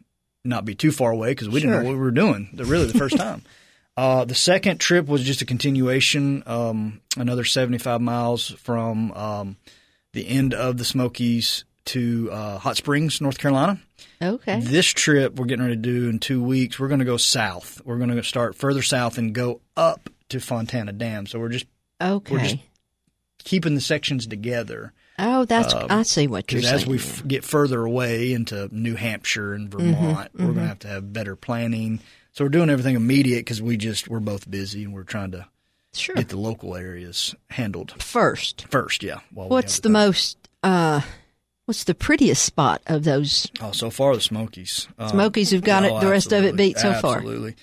not 0.45 0.65
be 0.65 0.75
too 0.75 0.93
far 0.93 1.11
away 1.11 1.31
because 1.31 1.49
we 1.49 1.61
didn't 1.61 1.77
know 1.77 1.85
what 1.85 1.95
we 1.95 2.01
were 2.01 2.11
doing. 2.11 2.51
The, 2.53 2.65
really, 2.65 2.87
the 2.87 2.99
first 2.99 3.17
time. 3.19 3.43
Uh, 3.97 4.25
the 4.25 4.35
second 4.35 4.79
trip 4.79 5.07
was 5.07 5.23
just 5.23 5.43
a 5.43 5.47
continuation, 5.47 6.43
um, 6.47 7.01
another 7.17 7.45
seventy 7.45 7.79
five 7.79 8.01
miles 8.03 8.51
from 8.51 9.13
um, 9.13 9.57
the 10.13 10.29
end 10.29 10.53
of 10.53 10.77
the 10.77 10.85
Smokies 10.85 11.65
to 11.87 12.31
uh, 12.33 12.59
Hot 12.59 12.77
Springs, 12.77 13.21
North 13.21 13.39
Carolina. 13.39 13.81
Okay. 14.23 14.61
This 14.61 14.87
trip 14.87 15.35
we're 15.37 15.47
getting 15.47 15.65
ready 15.65 15.77
to 15.77 15.83
do 15.83 16.09
in 16.09 16.19
two 16.19 16.43
weeks. 16.43 16.79
We're 16.79 16.89
going 16.89 17.01
to 17.01 17.05
go 17.05 17.17
south. 17.17 17.81
We're 17.85 17.99
going 17.99 18.11
to 18.15 18.23
start 18.23 18.55
further 18.55 18.83
south 18.83 19.19
and 19.19 19.35
go 19.35 19.61
up 19.77 20.09
to 20.29 20.41
Fontana 20.41 20.93
Dam. 20.93 21.27
So 21.27 21.39
we're 21.39 21.49
just 21.51 21.67
Okay. 22.01 22.35
We're 22.35 22.41
just- 22.43 22.57
keeping 23.45 23.75
the 23.75 23.81
sections 23.81 24.27
together. 24.27 24.93
oh, 25.19 25.45
that's 25.45 25.75
I 25.75 26.03
see 26.03 26.29
what 26.29 26.51
you're 26.53 26.61
Because 26.61 26.71
saying. 26.71 26.83
as 26.83 26.87
we 26.87 26.99
f- 26.99 27.27
get 27.27 27.45
further 27.45 27.85
away 27.85 28.33
into 28.33 28.69
New 28.71 28.95
Hampshire 28.95 29.53
and 29.55 29.69
Vermont, 29.69 30.31
we're 30.35 30.45
going 30.47 30.55
to 30.59 30.67
have 30.67 30.79
to 30.81 30.89
have 30.89 31.13
better 31.13 31.35
planning. 31.35 31.99
So 32.33 32.45
we're 32.45 32.51
doing 32.51 32.71
everything 32.71 32.95
immediate 32.95 33.41
because 33.41 33.61
we 33.61 33.77
just 33.77 34.09
we're 34.09 34.21
both 34.21 34.49
busy 34.51 34.85
and 34.85 34.95
we're 34.95 35.03
trying 35.03 35.33
to 35.33 35.47
sure. 35.93 36.15
get 36.15 36.29
the 36.29 36.37
local 36.39 36.77
areas 36.77 37.35
handled 37.51 38.01
First, 38.01 38.65
first. 38.71 39.03
Yeah. 39.03 39.19
what's 39.33 39.77
have 39.77 39.83
the 39.83 39.91
most? 39.91 40.39
uh 40.63 41.01
What's 41.67 41.85
the 41.85 41.95
prettiest 41.95 42.45
spot 42.45 42.83
of 42.87 43.05
those 43.05 43.51
Oh, 43.61 43.73
so 43.73 43.89
far 43.91 44.15
the 44.15 44.21
Smokies. 44.21 44.89
Uh, 44.99 45.09
Smokies? 45.09 45.51
Who've 45.51 45.63
got 45.63 45.85
it. 45.85 45.93
oh, 45.93 46.01
The 46.01 46.09
rest 46.11 46.33
of 46.33 46.45
it 46.45 46.57
beat 46.57 46.77
so 46.79 46.93
far. 46.95 47.17
Absolutely. 47.19 47.55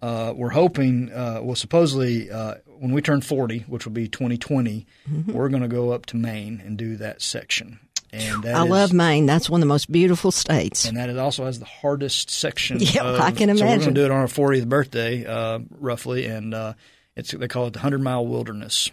Uh, 0.00 0.32
we're 0.36 0.50
hoping. 0.50 1.10
Uh, 1.12 1.40
well, 1.42 1.56
supposedly 1.56 2.30
uh, 2.30 2.54
when 2.78 2.92
we 2.92 3.02
turn 3.02 3.20
forty, 3.20 3.60
which 3.66 3.84
will 3.84 3.92
be 3.92 4.06
2020, 4.08 4.86
Mm-hmm. 5.10 5.32
we're 5.32 5.48
going 5.48 5.62
to 5.62 5.68
go 5.68 5.90
up 5.90 6.06
to 6.06 6.16
Maine 6.16 6.62
and 6.64 6.76
do 6.78 6.96
that 6.98 7.20
section. 7.20 7.80
And 8.12 8.44
that 8.44 8.54
I 8.54 8.62
is- 8.64 8.70
love 8.70 8.92
Maine. 8.92 9.26
That's 9.26 9.50
one 9.50 9.60
of 9.60 9.62
the 9.62 9.66
most 9.74 9.90
beautiful 9.90 10.30
states. 10.30 10.84
and 10.84 10.96
that 10.96 11.10
it 11.10 11.18
also 11.18 11.44
has 11.46 11.58
the 11.58 11.64
hardest 11.64 12.30
section. 12.30 12.78
Yeah, 12.80 13.02
of- 13.02 13.20
I 13.20 13.32
can 13.32 13.48
So 13.56 13.64
we're 13.64 13.72
imagine. 13.72 13.80
going 13.80 13.94
to 13.96 14.00
do 14.00 14.04
it 14.04 14.10
on 14.12 14.18
our 14.18 14.26
40th 14.28 14.68
birthday, 14.68 15.26
uh, 15.26 15.58
roughly, 15.80 16.26
and 16.26 16.54
uh, 16.54 16.74
it's 17.16 17.32
they 17.32 17.48
call 17.48 17.66
it 17.66 17.72
the 17.72 17.80
Hundred 17.80 18.00
Mile 18.02 18.24
Wilderness, 18.24 18.88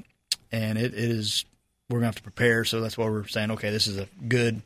and 0.51 0.80
it, 0.80 0.93
it 0.95 1.12
is. 1.12 1.45
We're 1.89 1.95
going 2.00 2.04
to 2.04 2.08
have 2.08 2.15
to 2.15 2.24
prepare, 2.24 2.65
so 2.65 2.82
that's 2.82 2.98
why 2.98 3.06
we're 3.06 3.28
saying, 3.28 3.52
okay, 3.52 3.69
this 3.69 3.86
is 3.88 3.98
a 3.98 4.08
good 4.28 4.62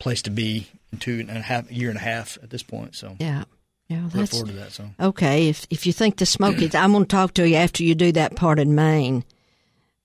place 0.00 0.22
to 0.22 0.30
be 0.30 0.66
in 0.92 0.98
two 0.98 1.20
and 1.20 1.30
a 1.30 1.40
half 1.40 1.70
year 1.70 1.88
and 1.88 1.96
a 1.98 2.02
half 2.02 2.36
at 2.42 2.50
this 2.50 2.62
point. 2.62 2.94
So 2.96 3.16
yeah, 3.20 3.44
yeah. 3.88 4.02
look 4.04 4.12
That's 4.12 4.30
forward 4.32 4.48
to 4.48 4.54
that. 4.54 4.72
So 4.72 4.90
okay. 5.00 5.48
If 5.48 5.66
if 5.70 5.86
you 5.86 5.92
think 5.92 6.16
the 6.16 6.26
Smokies, 6.26 6.74
I'm 6.74 6.92
going 6.92 7.04
to 7.04 7.08
talk 7.08 7.34
to 7.34 7.48
you 7.48 7.56
after 7.56 7.82
you 7.84 7.94
do 7.94 8.10
that 8.12 8.34
part 8.36 8.58
in 8.58 8.74
Maine. 8.74 9.24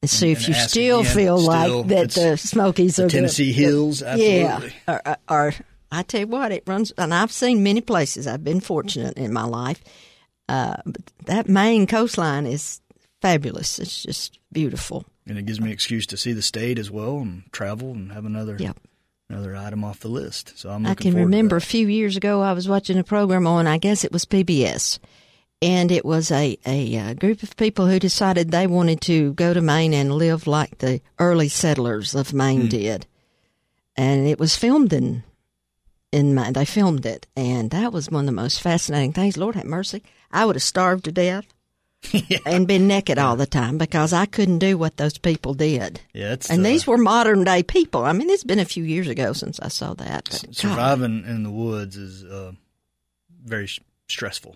And 0.01 0.09
see 0.09 0.29
And- 0.31 0.37
if 0.37 0.47
and 0.47 0.47
you 0.49 0.53
still 0.63 0.99
again, 0.99 1.13
feel 1.15 1.37
still, 1.39 1.77
like 1.77 1.87
that 1.87 2.11
the 2.11 2.37
Smokies 2.37 2.99
are 2.99 3.03
the- 3.03 3.09
Tennessee 3.09 3.45
the- 3.45 3.63
Hills, 3.63 4.01
Yeah, 4.01 4.07
absolutely. 4.57 4.73
or, 4.87 5.01
or, 5.07 5.17
or 5.29 5.53
I 5.91 6.03
tell 6.03 6.19
you 6.21 6.27
what, 6.27 6.51
it 6.51 6.63
runs, 6.67 6.91
and 6.97 7.13
I've 7.13 7.31
seen 7.31 7.63
many 7.63 7.79
places. 7.81 8.27
I've 8.27 8.43
been 8.43 8.59
fortunate 8.59 9.17
in 9.17 9.31
my 9.31 9.43
life. 9.45 9.81
Uh, 10.49 10.75
but 10.85 11.01
that 11.25 11.47
Maine 11.47 11.87
coastline 11.87 12.45
is 12.47 12.81
fabulous. 13.21 13.79
It's 13.79 14.03
just 14.03 14.39
beautiful. 14.51 15.05
And 15.27 15.37
it 15.37 15.45
gives 15.45 15.59
me 15.59 15.67
an 15.67 15.73
excuse 15.73 16.05
to 16.07 16.17
see 16.17 16.33
the 16.33 16.41
state 16.41 16.77
as 16.79 16.91
well 16.91 17.19
and 17.19 17.43
travel 17.51 17.91
and 17.91 18.11
have 18.11 18.25
another 18.25 18.57
Yep. 18.59 18.77
another 19.29 19.55
item 19.55 19.83
off 19.83 19.99
the 20.01 20.07
list. 20.09 20.53
So 20.57 20.69
I'm 20.69 20.85
I 20.85 20.95
can 20.95 21.13
remember 21.15 21.55
a 21.55 21.61
few 21.61 21.87
years 21.87 22.17
ago 22.17 22.41
I 22.41 22.53
was 22.53 22.67
watching 22.67 22.97
a 22.97 23.03
program 23.03 23.47
on, 23.47 23.67
I 23.67 23.77
guess 23.77 24.03
it 24.03 24.11
was 24.11 24.25
PBS, 24.25 24.99
and 25.61 25.91
it 25.91 26.03
was 26.05 26.29
a, 26.31 26.57
a, 26.65 26.97
uh 26.97 27.13
group 27.13 27.41
of 27.43 27.55
people 27.55 27.87
who 27.87 27.99
decided 27.99 28.51
they 28.51 28.67
wanted 28.67 29.01
to 29.01 29.33
go 29.33 29.53
to 29.53 29.61
Maine 29.61 29.93
and 29.93 30.11
live 30.13 30.45
like 30.47 30.77
the 30.79 31.01
early 31.19 31.47
settlers 31.49 32.13
of 32.15 32.33
Maine 32.33 32.67
did. 32.67 33.05
And 33.95 34.27
it 34.27 34.39
was 34.39 34.55
filmed 34.57 34.91
in 34.93 35.23
in 36.11 36.35
Maine. 36.35 36.53
They 36.53 36.65
filmed 36.65 37.05
it, 37.05 37.27
and 37.35 37.71
that 37.71 37.93
was 37.93 38.09
one 38.11 38.21
of 38.21 38.25
the 38.27 38.31
most 38.41 38.61
fascinating 38.61 39.13
things. 39.13 39.37
Lord 39.37 39.55
have 39.55 39.65
mercy. 39.65 40.03
I 40.31 40.45
would 40.45 40.55
have 40.55 40.63
starved 40.63 41.05
to 41.05 41.11
death 41.11 41.45
and 42.45 42.67
been 42.67 42.87
naked 42.87 43.17
all 43.17 43.35
the 43.35 43.45
time 43.45 43.77
because 43.77 44.13
I 44.13 44.25
couldn't 44.25 44.59
do 44.59 44.77
what 44.77 44.97
those 44.97 45.17
people 45.17 45.53
did. 45.53 46.01
Yeah, 46.13 46.35
And 46.49 46.59
uh, 46.61 46.63
these 46.63 46.85
were 46.87 46.97
modern 46.97 47.43
day 47.43 47.63
people. 47.63 48.03
I 48.05 48.13
mean, 48.13 48.29
it's 48.29 48.43
been 48.43 48.59
a 48.59 48.65
few 48.65 48.83
years 48.83 49.07
ago 49.07 49.33
since 49.33 49.59
I 49.59 49.67
saw 49.69 49.93
that. 49.95 50.25
But 50.31 50.43
God, 50.45 50.55
surviving 50.55 51.23
in 51.25 51.43
the 51.43 51.51
woods 51.51 51.95
is 51.97 52.23
uh, 52.23 52.51
very 53.43 53.65
s- 53.65 53.79
stressful. 54.07 54.55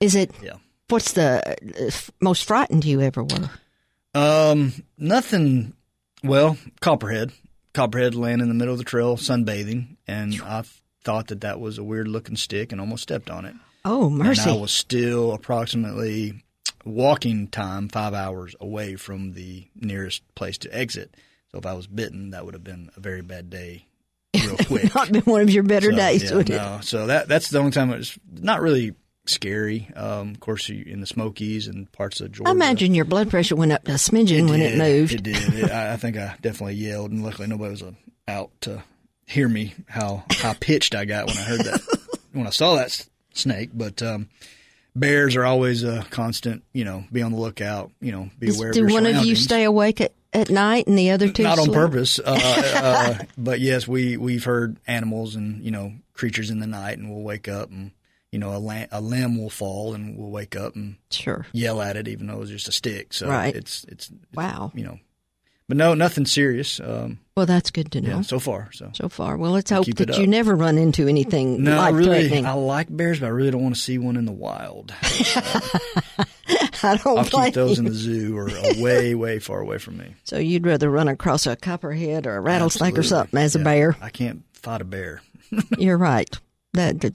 is 0.00 0.14
it? 0.14 0.30
Yeah. 0.42 0.56
What's 0.88 1.12
the 1.12 1.42
uh, 1.46 1.86
f- 1.86 2.10
most 2.20 2.44
frightened 2.46 2.84
you 2.84 3.00
ever 3.02 3.22
were? 3.22 3.50
Um, 4.14 4.72
nothing. 4.96 5.74
Well, 6.24 6.56
Copperhead, 6.80 7.30
Copperhead 7.74 8.14
laying 8.14 8.40
in 8.40 8.48
the 8.48 8.54
middle 8.54 8.72
of 8.72 8.78
the 8.78 8.84
trail 8.84 9.16
sunbathing, 9.16 9.96
and 10.06 10.34
I 10.42 10.64
thought 11.04 11.28
that 11.28 11.42
that 11.42 11.60
was 11.60 11.78
a 11.78 11.84
weird 11.84 12.08
looking 12.08 12.36
stick 12.36 12.72
and 12.72 12.80
almost 12.80 13.02
stepped 13.04 13.30
on 13.30 13.44
it. 13.44 13.54
Oh, 13.84 14.10
mercy! 14.10 14.40
And 14.42 14.50
I 14.58 14.60
was 14.60 14.72
still 14.72 15.32
approximately 15.32 16.42
walking 16.84 17.48
time 17.48 17.88
five 17.88 18.14
hours 18.14 18.54
away 18.60 18.96
from 18.96 19.32
the 19.32 19.66
nearest 19.74 20.22
place 20.34 20.58
to 20.58 20.74
exit. 20.76 21.16
So 21.52 21.58
if 21.58 21.66
I 21.66 21.72
was 21.72 21.86
bitten, 21.86 22.30
that 22.30 22.44
would 22.44 22.54
have 22.54 22.64
been 22.64 22.90
a 22.96 23.00
very 23.00 23.22
bad 23.22 23.50
day, 23.50 23.86
real 24.34 24.56
quick. 24.66 24.94
Not 24.94 25.10
been 25.12 25.22
one 25.22 25.40
of 25.40 25.50
your 25.50 25.62
better 25.62 25.90
So, 25.90 25.96
days, 25.96 26.30
yeah, 26.30 26.36
would 26.36 26.50
it? 26.50 26.84
So 26.84 27.06
that 27.06 27.28
that's 27.28 27.48
the 27.50 27.58
only 27.58 27.70
time 27.70 27.90
it 27.90 27.98
was 27.98 28.18
not 28.30 28.60
really 28.60 28.94
scary. 29.26 29.88
Um, 29.94 30.30
of 30.30 30.40
course, 30.40 30.68
you, 30.68 30.84
in 30.86 31.00
the 31.00 31.06
Smokies 31.06 31.68
and 31.68 31.90
parts 31.92 32.20
of 32.20 32.32
Georgia. 32.32 32.48
I 32.48 32.52
imagine 32.52 32.94
your 32.94 33.04
blood 33.04 33.30
pressure 33.30 33.56
went 33.56 33.72
up 33.72 33.86
a 33.88 33.92
smidgen 33.92 34.48
when 34.48 34.60
it 34.60 34.76
moved. 34.76 35.14
It 35.14 35.22
did. 35.22 35.54
It, 35.54 35.70
I, 35.70 35.94
I 35.94 35.96
think 35.96 36.16
I 36.16 36.36
definitely 36.40 36.74
yelled, 36.74 37.10
and 37.10 37.24
luckily 37.24 37.48
nobody 37.48 37.70
was 37.70 37.82
uh, 37.82 37.92
out 38.26 38.50
to 38.62 38.82
hear 39.26 39.48
me 39.48 39.74
how 39.86 40.24
high 40.30 40.54
pitched 40.54 40.94
I 40.94 41.04
got 41.04 41.26
when 41.26 41.36
I 41.36 41.42
heard 41.42 41.60
that 41.60 42.18
when 42.32 42.46
I 42.46 42.50
saw 42.50 42.76
that 42.76 43.06
snake. 43.34 43.70
But 43.74 44.02
um, 44.02 44.28
bears 44.98 45.36
are 45.36 45.44
always 45.44 45.82
a 45.84 46.04
constant. 46.10 46.62
You 46.72 46.84
know, 46.84 47.04
be 47.12 47.22
on 47.22 47.32
the 47.32 47.38
lookout. 47.38 47.90
You 48.00 48.12
know, 48.12 48.30
be 48.38 48.50
aware. 48.54 48.72
Do 48.72 48.84
of 48.86 48.92
one 48.92 49.06
of 49.06 49.24
you 49.24 49.34
stay 49.36 49.64
awake 49.64 50.00
at, 50.00 50.12
at 50.32 50.50
night 50.50 50.86
and 50.86 50.98
the 50.98 51.10
other 51.10 51.30
two 51.30 51.42
Not 51.42 51.58
on 51.58 51.72
purpose, 51.72 52.18
uh, 52.18 52.38
uh, 53.20 53.24
but 53.36 53.60
yes, 53.60 53.86
we 53.88 54.16
we've 54.16 54.44
heard 54.44 54.78
animals 54.86 55.34
and 55.36 55.62
you 55.64 55.70
know 55.70 55.92
creatures 56.12 56.50
in 56.50 56.58
the 56.60 56.66
night, 56.66 56.98
and 56.98 57.10
we'll 57.10 57.22
wake 57.22 57.48
up 57.48 57.70
and 57.70 57.92
you 58.32 58.38
know 58.38 58.54
a, 58.54 58.58
lam- 58.58 58.88
a 58.92 59.00
limb 59.00 59.38
will 59.38 59.50
fall, 59.50 59.94
and 59.94 60.18
we'll 60.18 60.30
wake 60.30 60.54
up 60.56 60.74
and 60.76 60.96
Sure. 61.10 61.46
yell 61.52 61.80
at 61.80 61.96
it, 61.96 62.08
even 62.08 62.26
though 62.26 62.34
it 62.34 62.40
was 62.40 62.50
just 62.50 62.68
a 62.68 62.72
stick. 62.72 63.12
So 63.14 63.28
Right. 63.28 63.54
it's 63.56 63.84
it's 63.88 64.10
Wow. 64.34 64.70
you 64.74 64.84
know, 64.84 64.98
but 65.68 65.76
no, 65.76 65.94
nothing 65.94 66.24
serious. 66.26 66.80
Um, 66.80 67.18
Well, 67.36 67.46
that's 67.46 67.70
good 67.70 67.92
to 67.92 68.00
know. 68.00 68.16
yeah, 68.16 68.20
so 68.22 68.38
far. 68.38 68.70
So 68.72 68.90
So 68.94 69.08
far, 69.08 69.36
well, 69.36 69.52
let's 69.52 69.70
hope 69.70 69.86
that 69.86 70.18
you 70.18 70.26
never 70.26 70.54
run 70.56 70.78
into 70.78 71.06
anything 71.06 71.62
no, 71.62 71.78
I 71.78 71.90
really. 71.90 72.34
I 72.44 72.52
like 72.54 72.88
bears, 72.94 73.20
but 73.20 73.26
I 73.26 73.30
really 73.30 73.50
don't 73.50 73.62
want 73.62 73.74
to 73.76 73.80
see 73.80 73.98
one 73.98 74.16
in 74.16 74.24
the 74.24 74.32
wild. 74.32 74.92
I 76.82 76.96
don't 77.02 77.18
I'll 77.18 77.44
keep 77.44 77.54
those 77.54 77.78
you. 77.78 77.84
in 77.86 77.90
the 77.92 77.94
zoo 77.94 78.36
or 78.38 78.46
way, 78.82 79.14
way 79.14 79.38
far 79.38 79.60
away 79.60 79.78
from 79.78 79.96
me. 79.98 80.14
So 80.24 80.38
you'd 80.38 80.66
rather 80.66 80.88
run 80.90 81.08
across 81.08 81.46
a 81.46 81.56
copperhead 81.56 82.26
or 82.26 82.36
a 82.36 82.40
rattlesnake 82.40 82.96
or 82.96 83.02
something 83.02 83.38
as 83.38 83.56
a 83.56 83.58
bear? 83.58 83.96
I 84.00 84.10
can't 84.10 84.42
fight 84.54 84.80
a 84.80 84.84
bear. 84.84 85.20
You're 85.78 85.98
right. 85.98 86.28
That 86.74 87.12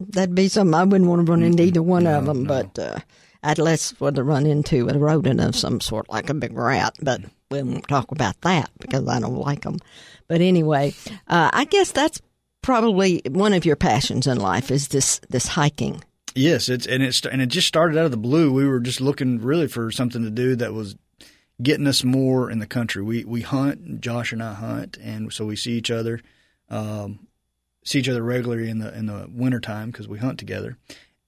that'd 0.00 0.34
be 0.34 0.48
something 0.48 0.74
I 0.74 0.84
wouldn't 0.84 1.08
want 1.08 1.24
to 1.26 1.30
run 1.30 1.42
into 1.42 1.62
either 1.62 1.82
one 1.82 2.06
of 2.06 2.26
them. 2.26 2.44
no. 2.44 2.48
But 2.48 2.78
uh, 2.78 2.98
I'd 3.42 3.58
less 3.58 3.98
want 4.00 4.16
to 4.16 4.24
run 4.24 4.46
into 4.46 4.88
a 4.88 4.98
rodent 4.98 5.40
of 5.40 5.54
some 5.54 5.80
sort, 5.80 6.08
like 6.10 6.28
a 6.28 6.34
big 6.34 6.52
rat. 6.56 6.96
But 7.00 7.20
we 7.50 7.62
won't 7.62 7.86
talk 7.88 8.10
about 8.10 8.40
that 8.42 8.70
because 8.78 9.06
I 9.08 9.20
don't 9.20 9.36
like 9.36 9.62
them. 9.62 9.78
But 10.28 10.40
anyway, 10.40 10.94
uh, 11.28 11.50
I 11.52 11.64
guess 11.64 11.92
that's 11.92 12.20
probably 12.62 13.22
one 13.28 13.52
of 13.52 13.64
your 13.64 13.76
passions 13.76 14.26
in 14.26 14.38
life 14.38 14.70
is 14.70 14.88
this 14.88 15.20
this 15.28 15.48
hiking. 15.48 16.02
Yes, 16.34 16.68
it's 16.68 16.86
and 16.86 17.02
it's 17.02 17.24
and 17.24 17.40
it 17.40 17.46
just 17.46 17.68
started 17.68 17.96
out 17.96 18.04
of 18.04 18.10
the 18.10 18.16
blue. 18.16 18.52
We 18.52 18.66
were 18.66 18.80
just 18.80 19.00
looking 19.00 19.40
really 19.40 19.68
for 19.68 19.90
something 19.90 20.22
to 20.22 20.30
do 20.30 20.56
that 20.56 20.74
was 20.74 20.96
getting 21.62 21.86
us 21.86 22.04
more 22.04 22.50
in 22.50 22.58
the 22.58 22.66
country. 22.66 23.02
We 23.02 23.24
we 23.24 23.42
hunt. 23.42 24.00
Josh 24.00 24.32
and 24.32 24.42
I 24.42 24.54
hunt, 24.54 24.98
and 25.00 25.32
so 25.32 25.46
we 25.46 25.56
see 25.56 25.72
each 25.72 25.90
other, 25.90 26.20
um, 26.68 27.28
see 27.84 28.00
each 28.00 28.08
other 28.08 28.22
regularly 28.22 28.68
in 28.68 28.78
the 28.78 28.94
in 28.94 29.06
the 29.06 29.28
wintertime 29.30 29.90
because 29.90 30.08
we 30.08 30.18
hunt 30.18 30.38
together. 30.38 30.76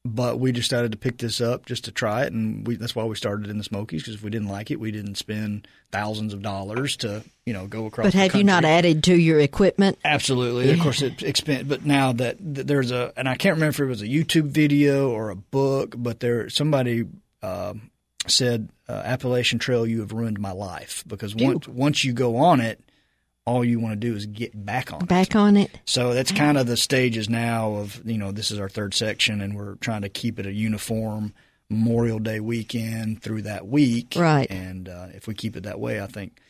But 0.05 0.39
we 0.39 0.53
decided 0.53 0.93
to 0.93 0.99
pick 0.99 1.19
this 1.19 1.41
up 1.41 1.67
just 1.67 1.85
to 1.85 1.93
try 1.93 2.23
it, 2.23 2.33
and 2.33 2.67
we, 2.67 2.77
that's 2.77 2.95
why 2.95 3.05
we 3.05 3.15
started 3.17 3.51
in 3.51 3.59
the 3.59 3.65
Smokies. 3.65 4.03
Because 4.03 4.15
if 4.15 4.23
we 4.23 4.31
didn't 4.31 4.49
like 4.49 4.71
it, 4.71 4.81
we 4.81 4.91
didn't 4.91 5.17
spend 5.17 5.69
thousands 5.91 6.33
of 6.33 6.41
dollars 6.41 6.97
to 6.99 7.25
you 7.45 7.53
know 7.53 7.67
go 7.67 7.87
across. 7.87 8.07
But 8.07 8.15
have 8.15 8.35
you 8.35 8.45
not 8.45 8.65
added 8.65 9.05
to 9.05 9.15
your 9.15 9.41
equipment? 9.41 9.99
Absolutely, 10.05 10.71
of 10.71 10.81
course, 10.81 11.03
it 11.03 11.23
expense. 11.23 11.69
But 11.69 11.85
now 11.85 12.13
that, 12.13 12.37
that 12.55 12.67
there's 12.67 12.91
a, 12.91 13.13
and 13.17 13.29
I 13.29 13.35
can't 13.35 13.57
remember 13.57 13.71
if 13.71 13.81
it 13.81 13.87
was 13.87 14.03
a 14.03 14.07
YouTube 14.07 14.47
video 14.47 15.11
or 15.11 15.31
a 15.31 15.37
book, 15.37 15.95
but 15.99 16.21
there 16.21 16.49
somebody 16.49 17.05
um, 17.43 17.91
said 18.27 18.71
uh, 18.89 19.03
Appalachian 19.05 19.59
Trail, 19.59 19.87
you 19.87 20.01
have 20.01 20.13
ruined 20.13 20.39
my 20.39 20.53
life 20.53 21.05
because 21.07 21.35
once 21.35 21.69
once 21.69 22.05
you 22.05 22.13
go 22.13 22.37
on 22.37 22.61
it, 22.61 22.81
all 23.49 23.65
you 23.65 23.81
want 23.81 23.93
to 23.93 23.97
do 23.97 24.15
is 24.15 24.27
get 24.27 24.65
back 24.67 24.93
on 24.93 25.03
it. 25.03 25.09
Back 25.09 25.35
on 25.35 25.57
it? 25.57 25.71
So 25.87 26.13
that's 26.13 26.31
kind 26.31 26.59
of 26.59 26.67
the 26.67 26.77
stages 26.77 27.31
now 27.31 27.77
of 27.77 28.03
you 28.05 28.19
know 28.19 28.31
this 28.31 28.51
is 28.51 28.61
our 28.61 28.69
third 28.69 28.95
section, 28.95 29.41
and 29.41 29.57
we're 29.57 29.77
trying 29.77 30.03
to 30.03 30.09
keep 30.09 30.39
it 30.39 30.47
a 30.47 30.53
uniform 30.53 31.33
Memorial 31.71 32.19
Day 32.19 32.41
weekend 32.41 33.23
through 33.23 33.43
that 33.43 33.67
week. 33.67 34.15
Right. 34.17 34.51
And 34.51 34.89
uh, 34.89 35.09
if 35.15 35.27
we 35.27 35.35
keep 35.35 35.57
it 35.57 35.63
that 35.65 35.81
way, 35.81 36.01
I 36.01 36.07
think 36.07 36.41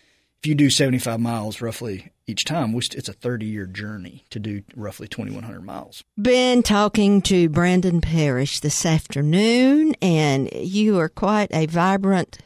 if 0.41 0.47
you 0.47 0.55
do 0.55 0.71
75 0.71 1.19
miles 1.19 1.61
roughly 1.61 2.13
each 2.27 2.45
time, 2.45 2.75
it's 2.77 3.09
a 3.09 3.13
30 3.13 3.47
year 3.47 3.67
journey 3.67 4.25
to 4.31 4.39
do 4.39 4.63
roughly 4.77 5.09
2,100 5.09 5.65
miles. 5.65 6.05
Been 6.21 6.63
talking 6.63 7.23
to 7.23 7.49
Brandon 7.49 8.01
Parrish 8.01 8.61
this 8.61 8.85
afternoon, 8.85 9.95
and 10.03 10.51
you 10.53 10.99
are 10.99 11.09
quite 11.09 11.53
a 11.53 11.67
vibrant 11.67 12.39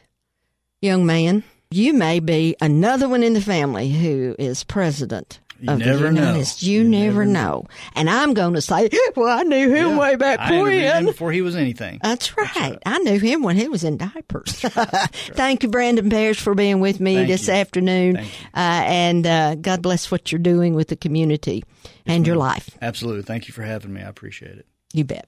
young 0.81 1.05
man. 1.05 1.43
You 1.73 1.93
may 1.93 2.19
be 2.19 2.55
another 2.61 3.09
one 3.09 3.23
in 3.23 3.33
the 3.33 3.41
family 3.41 3.89
who 3.89 4.35
is 4.37 4.63
president. 4.63 5.39
You 5.59 5.71
of 5.71 5.79
never 5.79 5.97
the 5.99 6.05
United 6.09 6.33
know. 6.39 6.43
You, 6.59 6.71
You 6.71 6.83
never 6.83 7.05
never 7.05 7.25
know. 7.25 7.65
And 7.95 8.09
I'm 8.09 8.33
going 8.35 8.53
to 8.53 8.61
say, 8.61 8.89
well, 9.15 9.39
I 9.39 9.43
knew 9.43 9.69
him 9.73 9.89
Yeah. 9.91 9.97
way 9.97 10.15
back 10.17 10.39
I 10.39 10.61
when. 10.61 11.05
before 11.05 11.31
he 11.31 11.41
was 11.41 11.55
anything. 11.55 11.99
That's 12.03 12.35
right. 12.37 12.77
I 12.85 12.99
knew 12.99 13.17
him 13.17 13.41
when 13.43 13.55
he 13.55 13.69
was 13.69 13.83
in 13.83 13.97
diapers. 13.97 14.51
Thank 14.61 15.63
you, 15.63 15.69
Brandon 15.69 16.09
Parrish, 16.09 16.41
for 16.41 16.53
being 16.53 16.79
with 16.79 16.99
me 16.99 17.15
Thank 17.15 17.27
this 17.29 17.47
you. 17.47 17.53
afternoon. 17.53 18.17
Uh, 18.17 18.23
and 18.53 19.25
uh, 19.25 19.55
God 19.55 19.81
bless 19.81 20.11
what 20.11 20.31
you're 20.31 20.39
doing 20.39 20.75
with 20.75 20.89
the 20.89 20.95
community 20.97 21.63
and 22.05 22.27
your 22.27 22.35
life. 22.35 22.69
Absolutely. 22.81 23.23
Thank 23.23 23.47
you 23.47 23.53
for 23.53 23.63
having 23.63 23.93
me. 23.93 24.01
I 24.01 24.09
appreciate 24.09 24.57
it. 24.57 24.67
You 24.93 25.05
bet. 25.05 25.27